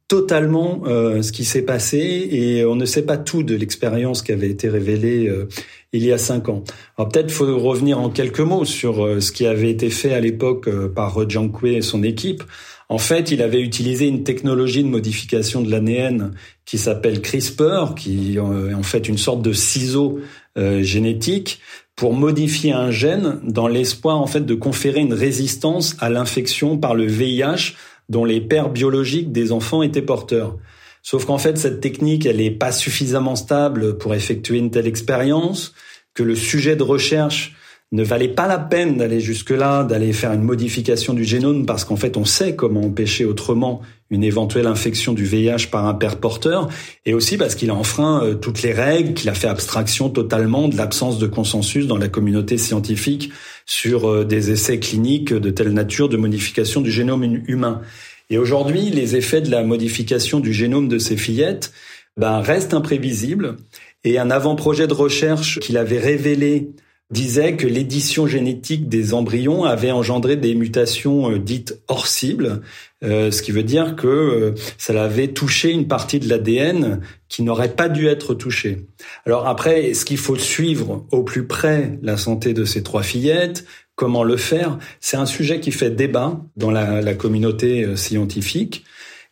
totalement 0.09 0.81
euh, 0.85 1.21
ce 1.21 1.31
qui 1.31 1.45
s'est 1.45 1.61
passé 1.61 2.27
et 2.29 2.65
on 2.65 2.75
ne 2.75 2.85
sait 2.85 3.03
pas 3.03 3.17
tout 3.17 3.43
de 3.43 3.55
l'expérience 3.55 4.21
qui 4.21 4.33
avait 4.33 4.49
été 4.49 4.67
révélée 4.67 5.29
euh, 5.29 5.47
il 5.93 6.03
y 6.03 6.11
a 6.11 6.17
cinq 6.17 6.49
ans. 6.49 6.65
Alors 6.97 7.09
peut-être 7.09 7.31
faut 7.31 7.57
revenir 7.57 7.97
en 7.97 8.09
quelques 8.09 8.41
mots 8.41 8.65
sur 8.65 9.21
ce 9.21 9.31
qui 9.31 9.45
avait 9.45 9.69
été 9.69 9.89
fait 9.89 10.13
à 10.13 10.19
l'époque 10.19 10.69
par 10.93 11.29
Jiang 11.29 11.49
Kue 11.49 11.75
et 11.75 11.81
son 11.81 12.03
équipe. 12.03 12.43
En 12.91 12.97
fait, 12.97 13.31
il 13.31 13.41
avait 13.41 13.61
utilisé 13.61 14.05
une 14.05 14.25
technologie 14.25 14.83
de 14.83 14.89
modification 14.89 15.61
de 15.61 15.71
l'ADN 15.71 16.33
qui 16.65 16.77
s'appelle 16.77 17.21
CRISPR, 17.21 17.95
qui 17.95 18.35
est 18.35 18.39
en 18.39 18.83
fait 18.83 19.07
une 19.07 19.17
sorte 19.17 19.41
de 19.41 19.53
ciseau 19.53 20.19
euh, 20.57 20.83
génétique 20.83 21.61
pour 21.95 22.13
modifier 22.13 22.73
un 22.73 22.91
gène 22.91 23.39
dans 23.43 23.69
l'espoir 23.69 24.19
en 24.19 24.27
fait 24.27 24.45
de 24.45 24.55
conférer 24.55 24.99
une 24.99 25.13
résistance 25.13 25.95
à 26.01 26.09
l'infection 26.09 26.77
par 26.77 26.93
le 26.93 27.05
VIH 27.05 27.75
dont 28.09 28.25
les 28.25 28.41
pères 28.41 28.69
biologiques 28.69 29.31
des 29.31 29.53
enfants 29.53 29.83
étaient 29.83 30.01
porteurs. 30.01 30.57
Sauf 31.01 31.23
qu'en 31.23 31.37
fait, 31.37 31.57
cette 31.57 31.79
technique, 31.79 32.25
elle 32.25 32.37
n'est 32.37 32.51
pas 32.51 32.73
suffisamment 32.73 33.37
stable 33.37 33.99
pour 33.99 34.13
effectuer 34.15 34.57
une 34.57 34.69
telle 34.69 34.87
expérience, 34.87 35.73
que 36.13 36.23
le 36.23 36.35
sujet 36.35 36.75
de 36.75 36.83
recherche 36.83 37.55
ne 37.91 38.03
valait 38.03 38.29
pas 38.29 38.47
la 38.47 38.57
peine 38.57 38.97
d'aller 38.97 39.19
jusque-là, 39.19 39.83
d'aller 39.83 40.13
faire 40.13 40.31
une 40.31 40.43
modification 40.43 41.13
du 41.13 41.25
génome, 41.25 41.65
parce 41.65 41.83
qu'en 41.83 41.97
fait, 41.97 42.15
on 42.15 42.23
sait 42.23 42.55
comment 42.55 42.81
empêcher 42.81 43.25
autrement 43.25 43.81
une 44.09 44.23
éventuelle 44.23 44.67
infection 44.67 45.13
du 45.13 45.25
VIH 45.25 45.67
par 45.69 45.85
un 45.85 45.93
père 45.93 46.17
porteur, 46.17 46.69
et 47.05 47.13
aussi 47.13 47.37
parce 47.37 47.55
qu'il 47.55 47.69
a 47.69 47.75
enfreint 47.75 48.23
euh, 48.23 48.33
toutes 48.35 48.61
les 48.61 48.71
règles, 48.71 49.13
qu'il 49.13 49.29
a 49.29 49.33
fait 49.33 49.49
abstraction 49.49 50.09
totalement 50.09 50.69
de 50.69 50.77
l'absence 50.77 51.19
de 51.19 51.27
consensus 51.27 51.85
dans 51.85 51.97
la 51.97 52.07
communauté 52.07 52.57
scientifique 52.57 53.31
sur 53.65 54.09
euh, 54.09 54.23
des 54.23 54.51
essais 54.51 54.79
cliniques 54.79 55.33
de 55.33 55.49
telle 55.49 55.73
nature 55.73 56.07
de 56.07 56.17
modification 56.17 56.79
du 56.79 56.91
génome 56.91 57.41
humain. 57.47 57.81
Et 58.29 58.37
aujourd'hui, 58.37 58.89
les 58.89 59.17
effets 59.17 59.41
de 59.41 59.51
la 59.51 59.63
modification 59.63 60.39
du 60.39 60.53
génome 60.53 60.87
de 60.87 60.97
ces 60.97 61.17
fillettes 61.17 61.73
ben, 62.15 62.39
restent 62.39 62.73
imprévisibles, 62.73 63.57
et 64.05 64.17
un 64.17 64.31
avant-projet 64.31 64.87
de 64.87 64.93
recherche 64.93 65.59
qu'il 65.59 65.77
avait 65.77 65.99
révélé 65.99 66.69
disait 67.11 67.57
que 67.57 67.67
l'édition 67.67 68.25
génétique 68.25 68.87
des 68.87 69.13
embryons 69.13 69.65
avait 69.65 69.91
engendré 69.91 70.37
des 70.37 70.55
mutations 70.55 71.31
euh, 71.31 71.39
dites 71.39 71.79
hors 71.87 72.07
cible, 72.07 72.61
euh, 73.03 73.31
ce 73.31 73.41
qui 73.41 73.51
veut 73.51 73.63
dire 73.63 73.95
que 73.95 74.07
euh, 74.07 74.51
ça 74.77 75.01
avait 75.03 75.27
touché 75.27 75.71
une 75.71 75.87
partie 75.87 76.19
de 76.19 76.29
l'ADN 76.29 77.01
qui 77.27 77.43
n'aurait 77.43 77.73
pas 77.73 77.89
dû 77.89 78.07
être 78.07 78.33
touchée. 78.33 78.85
Alors 79.25 79.47
après, 79.47 79.89
est-ce 79.89 80.05
qu'il 80.05 80.17
faut 80.17 80.37
suivre 80.37 81.05
au 81.11 81.23
plus 81.23 81.45
près 81.45 81.99
la 82.01 82.17
santé 82.17 82.53
de 82.53 82.63
ces 82.63 82.81
trois 82.81 83.03
fillettes? 83.03 83.65
Comment 83.95 84.23
le 84.23 84.37
faire? 84.37 84.79
C'est 84.99 85.17
un 85.17 85.25
sujet 85.25 85.59
qui 85.59 85.71
fait 85.71 85.91
débat 85.91 86.41
dans 86.55 86.71
la, 86.71 87.13
communauté 87.13 87.95
scientifique. 87.95 88.83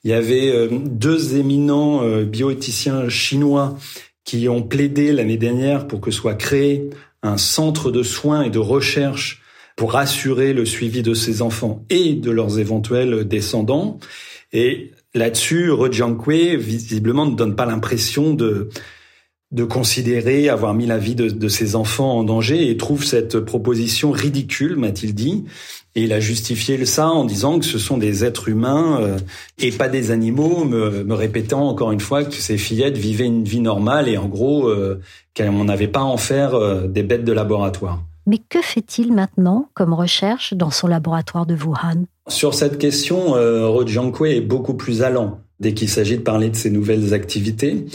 Il 0.04 0.12
y 0.12 0.14
avait 0.14 0.70
deux 0.70 1.38
éminents 1.38 2.04
bioéthiciens 2.24 3.10
chinois 3.10 3.78
qui 4.26 4.48
ont 4.48 4.62
plaidé 4.62 5.12
l'année 5.12 5.38
dernière 5.38 5.88
pour 5.88 6.02
que 6.02 6.12
soit 6.12 6.36
créé 6.36 6.92
un 7.24 7.38
centre 7.38 7.92
de 7.92 8.04
soins 8.04 8.44
et 8.44 8.50
de 8.50 8.60
recherche 8.60 9.42
pour 9.76 9.96
assurer 9.96 10.54
le 10.54 10.66
suivi 10.66 11.02
de 11.04 11.14
ces 11.14 11.42
enfants 11.42 11.86
et 11.90 12.14
de 12.14 12.32
leurs 12.32 12.60
éventuels 12.60 13.28
descendants. 13.28 14.00
Et 14.52 14.92
là-dessus, 15.14 15.72
Kwe, 16.18 16.56
visiblement, 16.58 17.26
ne 17.26 17.36
donne 17.36 17.56
pas 17.56 17.66
l'impression 17.66 18.34
de, 18.34 18.70
de 19.52 19.64
considérer 19.64 20.48
avoir 20.48 20.76
mis 20.76 20.86
la 20.86 21.00
vie 21.00 21.16
de, 21.16 21.28
de, 21.28 21.48
ses 21.48 21.76
enfants 21.76 22.20
en 22.20 22.24
danger 22.24 22.70
et 22.70 22.78
trouve 22.78 23.04
cette 23.04 23.40
proposition 23.40 24.12
ridicule, 24.12 24.76
m'a-t-il 24.76 25.16
dit. 25.16 25.46
Et 25.96 26.04
il 26.04 26.14
a 26.14 26.20
justifié 26.20 26.86
ça 26.86 27.10
en 27.10 27.26
disant 27.26 27.58
que 27.58 27.66
ce 27.66 27.80
sont 27.80 27.98
des 27.98 28.24
êtres 28.24 28.48
humains 28.48 29.02
euh, 29.02 29.18
et 29.58 29.72
pas 29.72 29.90
des 29.90 30.12
animaux, 30.12 30.66
me, 30.66 31.04
me, 31.04 31.14
répétant 31.16 31.68
encore 31.68 31.92
une 31.92 32.00
fois 32.00 32.24
que 32.24 32.36
ces 32.36 32.60
fillettes 32.60 32.98
vivaient 32.98 33.26
une 33.26 33.44
vie 33.44 33.60
normale 33.60 34.08
et 34.08 34.18
en 34.18 34.28
gros 34.28 34.68
euh, 34.68 35.02
qu'on 35.36 35.64
n'avait 35.64 35.88
pas 35.88 36.02
à 36.02 36.04
en 36.04 36.18
faire 36.18 36.54
euh, 36.54 36.88
des 36.88 37.02
bêtes 37.02 37.26
de 37.26 37.34
laboratoire. 37.34 38.04
Mais 38.28 38.38
que 38.38 38.62
fait-il 38.62 39.12
maintenant 39.12 39.70
comme 39.74 39.94
recherche 39.94 40.54
dans 40.54 40.70
son 40.70 40.86
laboratoire 40.86 41.48
de 41.48 41.56
Wuhan? 41.56 42.06
Sur 42.28 42.54
cette 42.54 42.78
question, 42.78 43.36
euh, 43.36 43.86
Jiankui 43.88 44.30
est 44.30 44.42
beaucoup 44.42 44.76
plus 44.76 45.02
allant 45.02 45.40
dès 45.60 45.74
qu'il 45.74 45.90
s'agit 45.90 46.18
de 46.18 46.22
parler 46.22 46.52
de 46.52 46.56
ses 46.56 46.70
nouvelles 46.70 47.16
activités. 47.16 47.88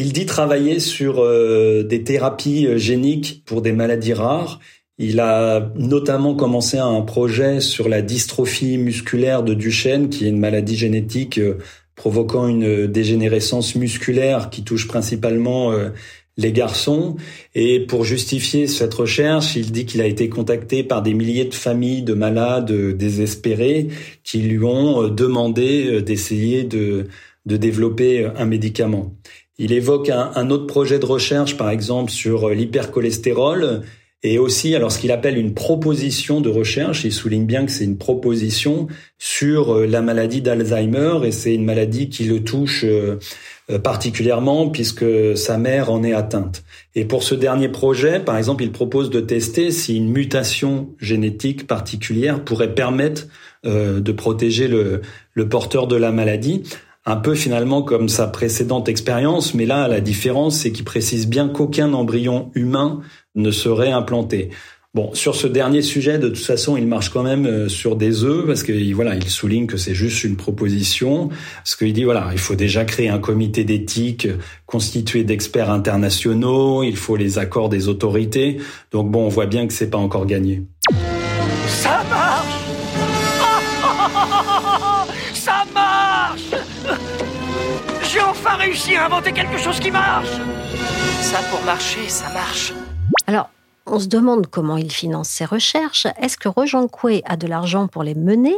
Il 0.00 0.12
dit 0.12 0.26
travailler 0.26 0.78
sur 0.78 1.18
euh, 1.18 1.82
des 1.82 2.04
thérapies 2.04 2.68
euh, 2.68 2.78
géniques 2.78 3.42
pour 3.44 3.62
des 3.62 3.72
maladies 3.72 4.12
rares. 4.12 4.60
Il 4.96 5.18
a 5.18 5.72
notamment 5.74 6.36
commencé 6.36 6.78
un 6.78 7.00
projet 7.00 7.60
sur 7.60 7.88
la 7.88 8.00
dystrophie 8.00 8.78
musculaire 8.78 9.42
de 9.42 9.54
Duchenne, 9.54 10.08
qui 10.08 10.24
est 10.24 10.28
une 10.28 10.38
maladie 10.38 10.76
génétique 10.76 11.38
euh, 11.38 11.58
provoquant 11.96 12.46
une 12.46 12.86
dégénérescence 12.86 13.74
musculaire 13.74 14.50
qui 14.50 14.62
touche 14.62 14.86
principalement 14.86 15.72
les 16.36 16.52
garçons. 16.52 17.16
Et 17.56 17.80
pour 17.80 18.04
justifier 18.04 18.68
cette 18.68 18.94
recherche, 18.94 19.56
il 19.56 19.72
dit 19.72 19.84
qu'il 19.84 20.00
a 20.00 20.06
été 20.06 20.28
contacté 20.28 20.84
par 20.84 21.02
des 21.02 21.12
milliers 21.12 21.46
de 21.46 21.54
familles 21.54 22.02
de 22.02 22.14
malades 22.14 22.70
désespérés 22.96 23.88
qui 24.22 24.38
lui 24.42 24.64
ont 24.64 25.08
demandé 25.08 26.00
d'essayer 26.00 26.62
de, 26.62 27.08
de 27.46 27.56
développer 27.56 28.28
un 28.36 28.44
médicament. 28.44 29.17
Il 29.58 29.72
évoque 29.72 30.08
un, 30.08 30.50
autre 30.50 30.66
projet 30.66 30.98
de 30.98 31.04
recherche, 31.04 31.56
par 31.56 31.70
exemple, 31.70 32.12
sur 32.12 32.48
l'hypercholestérol, 32.50 33.82
et 34.24 34.38
aussi, 34.38 34.74
alors 34.74 34.90
ce 34.90 34.98
qu'il 34.98 35.12
appelle 35.12 35.38
une 35.38 35.54
proposition 35.54 36.40
de 36.40 36.48
recherche, 36.48 37.04
il 37.04 37.12
souligne 37.12 37.46
bien 37.46 37.64
que 37.64 37.70
c'est 37.70 37.84
une 37.84 37.98
proposition 37.98 38.88
sur 39.16 39.74
euh, 39.74 39.86
la 39.86 40.02
maladie 40.02 40.42
d'Alzheimer, 40.42 41.20
et 41.24 41.30
c'est 41.30 41.54
une 41.54 41.64
maladie 41.64 42.08
qui 42.08 42.24
le 42.24 42.42
touche 42.42 42.82
euh, 42.84 43.20
euh, 43.70 43.78
particulièrement 43.78 44.70
puisque 44.70 45.04
sa 45.36 45.56
mère 45.56 45.92
en 45.92 46.02
est 46.02 46.14
atteinte. 46.14 46.64
Et 46.96 47.04
pour 47.04 47.22
ce 47.22 47.36
dernier 47.36 47.68
projet, 47.68 48.18
par 48.18 48.36
exemple, 48.36 48.64
il 48.64 48.72
propose 48.72 49.08
de 49.08 49.20
tester 49.20 49.70
si 49.70 49.96
une 49.96 50.08
mutation 50.08 50.88
génétique 50.98 51.68
particulière 51.68 52.42
pourrait 52.42 52.74
permettre 52.74 53.26
de 53.64 54.12
protéger 54.12 54.68
le 54.68 55.48
porteur 55.48 55.88
de 55.88 55.96
la 55.96 56.12
maladie 56.12 56.62
un 57.08 57.16
peu 57.16 57.34
finalement 57.34 57.82
comme 57.82 58.08
sa 58.08 58.26
précédente 58.26 58.88
expérience, 58.88 59.54
mais 59.54 59.64
là 59.64 59.88
la 59.88 60.00
différence 60.00 60.58
c'est 60.58 60.72
qu'il 60.72 60.84
précise 60.84 61.26
bien 61.26 61.48
qu'aucun 61.48 61.94
embryon 61.94 62.50
humain 62.54 63.00
ne 63.34 63.50
serait 63.50 63.90
implanté. 63.92 64.50
Bon, 64.94 65.14
sur 65.14 65.34
ce 65.34 65.46
dernier 65.46 65.82
sujet, 65.82 66.18
de 66.18 66.28
toute 66.28 66.44
façon, 66.44 66.76
il 66.76 66.86
marche 66.86 67.10
quand 67.10 67.22
même 67.22 67.46
euh, 67.46 67.68
sur 67.68 67.94
des 67.94 68.24
œufs 68.24 68.46
parce 68.46 68.62
que 68.62 68.94
voilà, 68.94 69.14
il 69.14 69.28
souligne 69.28 69.66
que 69.66 69.76
c'est 69.76 69.94
juste 69.94 70.24
une 70.24 70.36
proposition. 70.36 71.28
Parce 71.58 71.76
qu'il 71.76 71.92
dit 71.92 72.04
voilà, 72.04 72.30
il 72.32 72.38
faut 72.38 72.54
déjà 72.54 72.86
créer 72.86 73.10
un 73.10 73.18
comité 73.18 73.64
d'éthique 73.64 74.28
constitué 74.64 75.24
d'experts 75.24 75.70
internationaux. 75.70 76.82
Il 76.82 76.96
faut 76.96 77.16
les 77.16 77.38
accords 77.38 77.68
des 77.68 77.88
autorités. 77.88 78.56
Donc 78.90 79.10
bon, 79.10 79.26
on 79.26 79.28
voit 79.28 79.46
bien 79.46 79.66
que 79.66 79.74
c'est 79.74 79.90
pas 79.90 79.98
encore 79.98 80.24
gagné. 80.24 80.62
Ça 81.66 82.02
marche 82.10 82.27
réussi 88.88 88.96
à 88.96 89.06
inventer 89.06 89.32
quelque 89.32 89.58
chose 89.58 89.80
qui 89.80 89.90
marche 89.90 90.30
Ça 91.20 91.40
pour 91.50 91.62
marcher, 91.64 92.08
ça 92.08 92.32
marche. 92.32 92.72
Alors, 93.26 93.50
on 93.86 93.98
se 93.98 94.08
demande 94.08 94.46
comment 94.46 94.76
il 94.76 94.90
finance 94.90 95.28
ses 95.28 95.44
recherches. 95.44 96.06
Est-ce 96.20 96.36
que 96.36 96.48
Rojan 96.48 96.88
Kwe 96.88 97.22
a 97.24 97.36
de 97.36 97.46
l'argent 97.46 97.86
pour 97.88 98.02
les 98.02 98.14
mener 98.14 98.54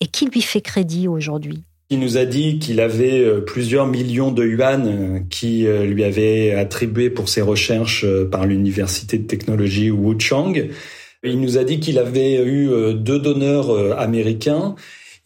et 0.00 0.06
qui 0.06 0.26
lui 0.26 0.42
fait 0.42 0.60
crédit 0.60 1.08
aujourd'hui? 1.08 1.62
Il 1.90 2.00
nous 2.00 2.16
a 2.16 2.24
dit 2.24 2.58
qu'il 2.58 2.80
avait 2.80 3.20
euh, 3.20 3.40
plusieurs 3.40 3.86
millions 3.86 4.32
de 4.32 4.44
yuan 4.44 4.86
euh, 4.86 5.20
qui 5.28 5.66
euh, 5.66 5.84
lui 5.84 6.02
avaient 6.02 6.52
attribués 6.52 7.10
pour 7.10 7.28
ses 7.28 7.42
recherches 7.42 8.06
par 8.30 8.46
l'université 8.46 9.18
de 9.18 9.26
technologie 9.26 9.90
Wuchang. 9.90 10.70
Il 11.22 11.40
nous 11.40 11.58
a 11.58 11.64
dit 11.64 11.80
qu'il 11.80 11.98
avait 11.98 12.42
eu 12.44 12.68
deux 12.94 13.18
donneurs 13.18 13.98
américains. 13.98 14.74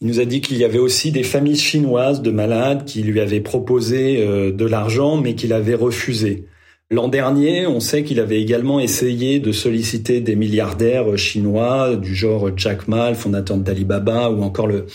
Il 0.01 0.07
nous 0.07 0.19
a 0.19 0.25
dit 0.25 0.41
qu'il 0.41 0.57
y 0.57 0.63
avait 0.63 0.79
aussi 0.79 1.11
des 1.11 1.23
familles 1.23 1.57
chinoises 1.57 2.21
de 2.21 2.31
malades 2.31 2.85
qui 2.85 3.03
lui 3.03 3.19
avaient 3.19 3.41
proposé 3.41 4.25
de 4.25 4.65
l'argent 4.65 5.17
mais 5.17 5.35
qu'il 5.35 5.51
avait 5.51 5.75
refusé. 5.75 6.45
L'an 6.91 7.07
dernier, 7.07 7.67
on 7.67 7.79
sait 7.79 8.03
qu'il 8.03 8.19
avait 8.19 8.41
également 8.41 8.79
essayé 8.79 9.39
de 9.39 9.51
solliciter 9.51 10.21
des 10.21 10.35
milliardaires 10.35 11.15
chinois 11.19 11.95
du 11.95 12.15
genre 12.15 12.49
Jack 12.57 12.87
Ma, 12.87 13.09
le 13.09 13.15
fondateur 13.15 13.57
d'Alibaba, 13.57 14.31
ou 14.31 14.41
encore 14.41 14.65
le, 14.65 14.87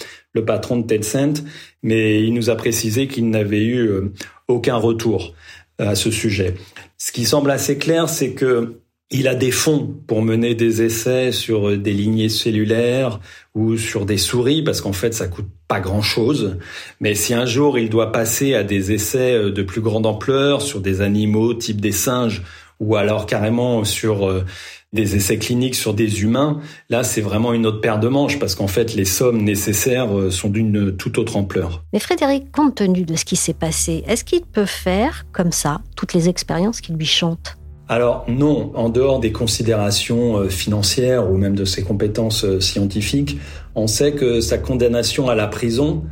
patron 0.44 0.78
de 0.78 0.86
Tencent, 0.86 1.44
mais 1.84 2.24
il 2.24 2.34
nous 2.34 2.50
a 2.50 2.56
précisé 2.56 3.06
qu'il 3.06 3.30
n'avait 3.30 3.62
eu 3.62 3.86
euh, 3.86 4.12
aucun 4.48 4.74
retour 4.74 5.34
euh, 5.80 5.90
à 5.90 5.94
ce 5.94 6.10
sujet. 6.10 6.54
Ce 6.98 7.12
qui 7.12 7.24
semble 7.24 7.52
assez 7.52 7.78
clair, 7.78 8.08
c'est 8.08 8.32
que 8.32 8.80
il 9.10 9.28
a 9.28 9.34
des 9.34 9.50
fonds 9.50 9.94
pour 10.06 10.22
mener 10.22 10.54
des 10.54 10.82
essais 10.82 11.30
sur 11.30 11.76
des 11.76 11.92
lignées 11.92 12.28
cellulaires 12.28 13.20
ou 13.54 13.76
sur 13.76 14.06
des 14.06 14.16
souris 14.16 14.62
parce 14.62 14.80
qu'en 14.80 14.92
fait 14.92 15.14
ça 15.14 15.28
coûte 15.28 15.48
pas 15.68 15.80
grand 15.80 16.02
chose. 16.02 16.58
Mais 17.00 17.14
si 17.14 17.34
un 17.34 17.46
jour 17.46 17.78
il 17.78 17.90
doit 17.90 18.12
passer 18.12 18.54
à 18.54 18.64
des 18.64 18.92
essais 18.92 19.34
euh, 19.34 19.50
de 19.50 19.62
plus 19.62 19.80
grande 19.80 20.06
ampleur 20.06 20.62
sur 20.62 20.80
des 20.80 21.00
animaux 21.00 21.54
type 21.54 21.80
des 21.80 21.92
singes 21.92 22.42
ou 22.80 22.96
alors 22.96 23.26
carrément 23.26 23.84
sur 23.84 24.28
euh, 24.28 24.44
des 24.92 25.16
essais 25.16 25.38
cliniques 25.38 25.74
sur 25.74 25.92
des 25.92 26.22
humains, 26.22 26.60
là 26.88 27.04
c'est 27.04 27.20
vraiment 27.20 27.52
une 27.52 27.66
autre 27.66 27.80
paire 27.80 28.00
de 28.00 28.08
manches 28.08 28.38
parce 28.38 28.54
qu'en 28.54 28.68
fait 28.68 28.94
les 28.94 29.04
sommes 29.04 29.42
nécessaires 29.42 30.16
euh, 30.16 30.30
sont 30.30 30.48
d'une 30.48 30.96
toute 30.96 31.18
autre 31.18 31.36
ampleur. 31.36 31.84
Mais 31.92 32.00
Frédéric, 32.00 32.50
compte 32.50 32.76
tenu 32.76 33.04
de 33.04 33.16
ce 33.16 33.24
qui 33.24 33.36
s'est 33.36 33.54
passé, 33.54 34.02
est-ce 34.08 34.24
qu'il 34.24 34.42
peut 34.42 34.66
faire 34.66 35.24
comme 35.30 35.52
ça 35.52 35.82
toutes 35.94 36.14
les 36.14 36.28
expériences 36.28 36.80
qui 36.80 36.92
lui 36.92 37.06
chantent? 37.06 37.58
Alors 37.88 38.24
non, 38.28 38.72
en 38.74 38.88
dehors 38.88 39.20
des 39.20 39.32
considérations 39.32 40.38
euh, 40.38 40.48
financières 40.48 41.30
ou 41.30 41.36
même 41.36 41.54
de 41.54 41.66
ses 41.66 41.82
compétences 41.82 42.44
euh, 42.44 42.58
scientifiques, 42.58 43.36
on 43.74 43.86
sait 43.86 44.12
que 44.12 44.40
sa 44.40 44.56
condamnation 44.56 45.28
à 45.28 45.34
la 45.34 45.46
prison 45.48 46.02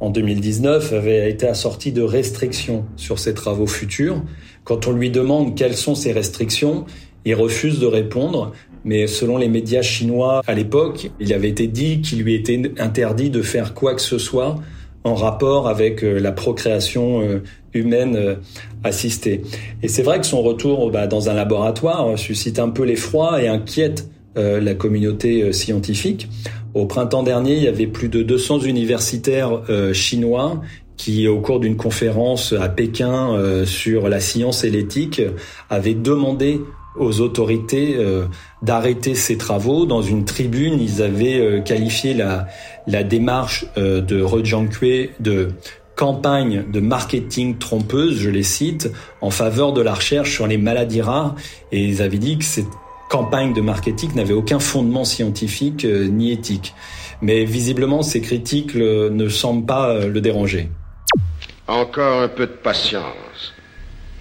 en 0.00 0.10
2019 0.10 0.92
avait 0.92 1.30
été 1.30 1.46
assortie 1.46 1.92
de 1.92 2.02
restrictions 2.02 2.84
sur 2.96 3.20
ses 3.20 3.34
travaux 3.34 3.68
futurs. 3.68 4.22
Quand 4.64 4.88
on 4.88 4.92
lui 4.92 5.10
demande 5.10 5.56
quelles 5.56 5.76
sont 5.76 5.94
ces 5.94 6.10
restrictions, 6.10 6.84
il 7.24 7.34
refuse 7.34 7.78
de 7.78 7.86
répondre, 7.86 8.52
mais 8.84 9.06
selon 9.06 9.36
les 9.36 9.48
médias 9.48 9.82
chinois 9.82 10.42
à 10.48 10.54
l'époque, 10.54 11.10
il 11.20 11.32
avait 11.32 11.50
été 11.50 11.68
dit 11.68 12.00
qu'il 12.00 12.22
lui 12.22 12.34
était 12.34 12.72
interdit 12.78 13.30
de 13.30 13.42
faire 13.42 13.74
quoi 13.74 13.94
que 13.94 14.02
ce 14.02 14.18
soit 14.18 14.56
en 15.04 15.14
rapport 15.14 15.68
avec 15.68 16.02
euh, 16.02 16.18
la 16.18 16.32
procréation 16.32 17.40
humaine 17.74 18.16
euh, 18.16 18.34
assistée. 18.84 19.42
Et 19.82 19.88
c'est 19.88 20.02
vrai 20.02 20.20
que 20.20 20.26
son 20.26 20.42
retour 20.42 20.90
bah, 20.90 21.06
dans 21.06 21.28
un 21.28 21.34
laboratoire 21.34 22.18
suscite 22.18 22.58
un 22.58 22.68
peu 22.68 22.84
l'effroi 22.84 23.42
et 23.42 23.48
inquiète 23.48 24.08
la 24.36 24.74
communauté 24.74 25.52
scientifique. 25.52 26.28
Au 26.72 26.86
printemps 26.86 27.24
dernier, 27.24 27.56
il 27.56 27.62
y 27.64 27.68
avait 27.68 27.88
plus 27.88 28.08
de 28.08 28.22
200 28.22 28.60
universitaires 28.60 29.60
chinois 29.92 30.62
qui, 30.96 31.26
au 31.26 31.40
cours 31.40 31.58
d'une 31.58 31.76
conférence 31.76 32.54
à 32.58 32.68
Pékin 32.68 33.64
sur 33.66 34.08
la 34.08 34.20
science 34.20 34.62
et 34.62 34.70
l'éthique, 34.70 35.20
avaient 35.68 35.94
demandé 35.94 36.60
aux 36.96 37.20
autorités 37.20 37.96
euh, 37.96 38.26
d'arrêter 38.62 39.14
ces 39.14 39.36
travaux. 39.36 39.86
Dans 39.86 40.02
une 40.02 40.24
tribune, 40.24 40.80
ils 40.80 41.02
avaient 41.02 41.38
euh, 41.38 41.60
qualifié 41.60 42.14
la, 42.14 42.48
la 42.86 43.02
démarche 43.02 43.66
euh, 43.76 44.00
de 44.00 44.20
Rejiankui 44.20 45.10
de 45.20 45.48
campagne 46.00 46.64
de 46.66 46.80
marketing 46.80 47.58
trompeuse, 47.58 48.18
je 48.18 48.30
les 48.30 48.42
cite, 48.42 48.90
en 49.20 49.30
faveur 49.30 49.74
de 49.74 49.82
la 49.82 49.92
recherche 49.92 50.32
sur 50.32 50.46
les 50.46 50.56
maladies 50.56 51.02
rares. 51.02 51.34
Et 51.72 51.84
ils 51.84 52.00
avaient 52.00 52.16
dit 52.16 52.38
que 52.38 52.44
cette 52.44 52.72
campagne 53.10 53.52
de 53.52 53.60
marketing 53.60 54.14
n'avait 54.14 54.32
aucun 54.32 54.60
fondement 54.60 55.04
scientifique 55.04 55.84
ni 55.84 56.32
éthique. 56.32 56.72
Mais 57.20 57.44
visiblement, 57.44 58.00
ces 58.02 58.22
critiques 58.22 58.74
ne 58.76 59.28
semblent 59.28 59.66
pas 59.66 60.06
le 60.06 60.22
déranger. 60.22 60.70
Encore 61.68 62.22
un 62.22 62.28
peu 62.28 62.46
de 62.46 62.52
patience. 62.52 63.52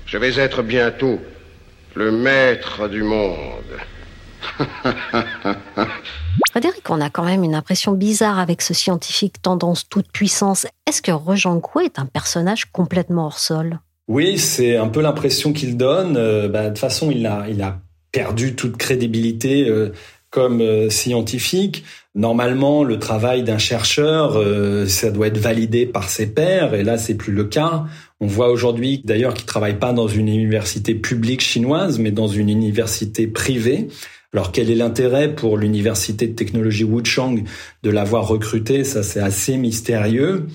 Je 0.05 0.17
vais 0.17 0.37
être 0.37 0.61
bientôt 0.61 1.17
le 1.95 2.11
maître 2.11 2.89
du 2.89 3.03
monde. 3.03 3.77
Frédéric, 6.49 6.89
on 6.89 6.99
a 6.99 7.11
quand 7.11 7.23
même 7.23 7.43
une 7.43 7.53
impression 7.53 7.91
bizarre 7.91 8.39
avec 8.39 8.63
ce 8.63 8.73
scientifique 8.73 9.39
tendance 9.39 9.87
toute 9.87 10.11
puissance. 10.11 10.65
Est-ce 10.87 11.03
que 11.03 11.11
Rejean 11.11 11.61
est 11.83 11.99
un 11.99 12.07
personnage 12.07 12.65
complètement 12.71 13.27
hors 13.27 13.37
sol? 13.37 13.79
Oui, 14.07 14.39
c'est 14.39 14.75
un 14.75 14.87
peu 14.87 15.01
l'impression 15.01 15.53
qu'il 15.53 15.77
donne. 15.77 16.17
Euh, 16.17 16.47
bah, 16.47 16.63
de 16.63 16.69
toute 16.69 16.79
façon, 16.79 17.11
il 17.11 17.27
a, 17.27 17.45
il 17.47 17.61
a 17.61 17.79
perdu 18.11 18.55
toute 18.55 18.77
crédibilité 18.77 19.69
euh, 19.69 19.93
comme 20.31 20.61
euh, 20.61 20.89
scientifique. 20.89 21.83
Normalement, 22.15 22.83
le 22.83 22.97
travail 22.97 23.43
d'un 23.43 23.59
chercheur, 23.59 24.33
euh, 24.35 24.87
ça 24.87 25.11
doit 25.11 25.27
être 25.27 25.37
validé 25.37 25.85
par 25.85 26.09
ses 26.09 26.27
pairs, 26.27 26.73
et 26.73 26.83
là, 26.83 26.97
c'est 26.97 27.13
plus 27.13 27.31
le 27.31 27.43
cas. 27.43 27.85
On 28.19 28.25
voit 28.25 28.49
aujourd'hui, 28.49 29.01
d'ailleurs, 29.05 29.35
qu'il 29.35 29.45
travaille 29.45 29.77
pas 29.77 29.93
dans 29.93 30.07
une 30.07 30.27
université 30.27 30.95
publique 30.95 31.41
chinoise, 31.41 31.99
mais 31.99 32.11
dans 32.11 32.27
une 32.27 32.49
université 32.49 33.27
privée. 33.27 33.87
Alors, 34.33 34.51
quel 34.51 34.69
est 34.69 34.75
l'intérêt 34.75 35.33
pour 35.33 35.57
l'université 35.57 36.27
de 36.27 36.33
technologie 36.33 36.83
Wuchang 36.83 37.43
de 37.81 37.89
l'avoir 37.89 38.27
recruté? 38.27 38.83
Ça, 38.83 39.01
c'est 39.01 39.19
assez 39.19 39.57
mystérieux. 39.57 40.45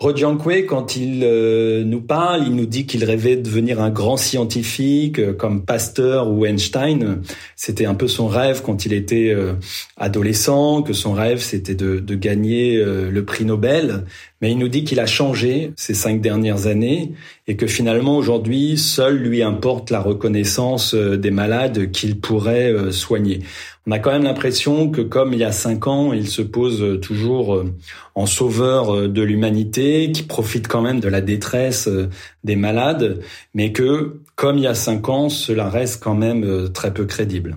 Rojiankwe, 0.00 0.66
quand 0.66 0.96
il 0.96 1.20
euh, 1.22 1.84
nous 1.84 2.00
parle, 2.00 2.42
il 2.46 2.56
nous 2.56 2.66
dit 2.66 2.84
qu'il 2.84 3.04
rêvait 3.04 3.36
de 3.36 3.42
devenir 3.42 3.80
un 3.80 3.90
grand 3.90 4.16
scientifique 4.16 5.20
euh, 5.20 5.32
comme 5.32 5.64
Pasteur 5.64 6.32
ou 6.32 6.44
Einstein. 6.44 7.22
C'était 7.54 7.86
un 7.86 7.94
peu 7.94 8.08
son 8.08 8.26
rêve 8.26 8.60
quand 8.62 8.86
il 8.86 8.92
était 8.92 9.30
euh, 9.30 9.52
adolescent, 9.96 10.82
que 10.82 10.92
son 10.92 11.12
rêve 11.12 11.38
c'était 11.38 11.76
de, 11.76 12.14
gagner 12.16 12.76
le 12.84 13.24
prix 13.24 13.44
Nobel. 13.44 14.04
Mais 14.40 14.50
il 14.50 14.58
nous 14.58 14.68
dit 14.68 14.84
qu'il 14.84 15.00
a 15.00 15.06
changé 15.06 15.72
ces 15.76 15.94
cinq 15.94 16.20
dernières 16.20 16.66
années 16.66 17.12
et 17.46 17.56
que 17.56 17.66
finalement 17.66 18.16
aujourd'hui, 18.16 18.78
seul 18.78 19.16
lui 19.16 19.42
importe 19.42 19.90
la 19.90 20.00
reconnaissance 20.00 20.94
des 20.94 21.30
malades 21.30 21.90
qu'il 21.90 22.18
pourrait 22.18 22.90
soigner 22.90 23.42
on 23.86 23.90
a 23.90 23.98
quand 23.98 24.12
même 24.12 24.24
l'impression 24.24 24.90
que 24.90 25.02
comme 25.02 25.34
il 25.34 25.40
y 25.40 25.44
a 25.44 25.52
cinq 25.52 25.86
ans, 25.86 26.12
il 26.14 26.28
se 26.28 26.40
pose 26.40 27.00
toujours 27.00 27.54
euh, 27.54 27.74
en 28.14 28.24
sauveur 28.24 28.94
euh, 28.94 29.08
de 29.08 29.20
l'humanité, 29.20 30.10
qui 30.10 30.22
profite 30.22 30.68
quand 30.68 30.80
même 30.80 31.00
de 31.00 31.08
la 31.08 31.20
détresse 31.20 31.86
euh, 31.88 32.08
des 32.44 32.56
malades, 32.56 33.20
mais 33.52 33.72
que 33.72 34.20
comme 34.36 34.56
il 34.56 34.64
y 34.64 34.66
a 34.66 34.74
cinq 34.74 35.08
ans, 35.10 35.28
cela 35.28 35.68
reste 35.68 36.02
quand 36.02 36.14
même 36.14 36.70
très 36.72 36.94
peu 36.94 37.04
crédible. 37.04 37.56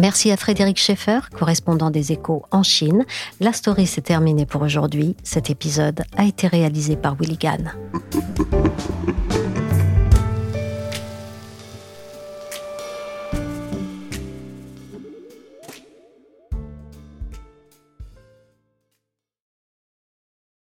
Merci 0.00 0.30
à 0.30 0.38
Frédéric 0.38 0.78
Schaeffer, 0.78 1.28
correspondant 1.38 1.90
des 1.90 2.10
échos 2.10 2.42
en 2.50 2.62
Chine. 2.62 3.04
La 3.38 3.52
story 3.52 3.86
s'est 3.86 4.00
terminée 4.00 4.46
pour 4.46 4.62
aujourd'hui. 4.62 5.14
Cet 5.24 5.50
épisode 5.50 6.04
a 6.16 6.24
été 6.24 6.46
réalisé 6.46 6.96
par 6.96 7.16
Willy 7.20 7.36
Gann. 7.36 7.74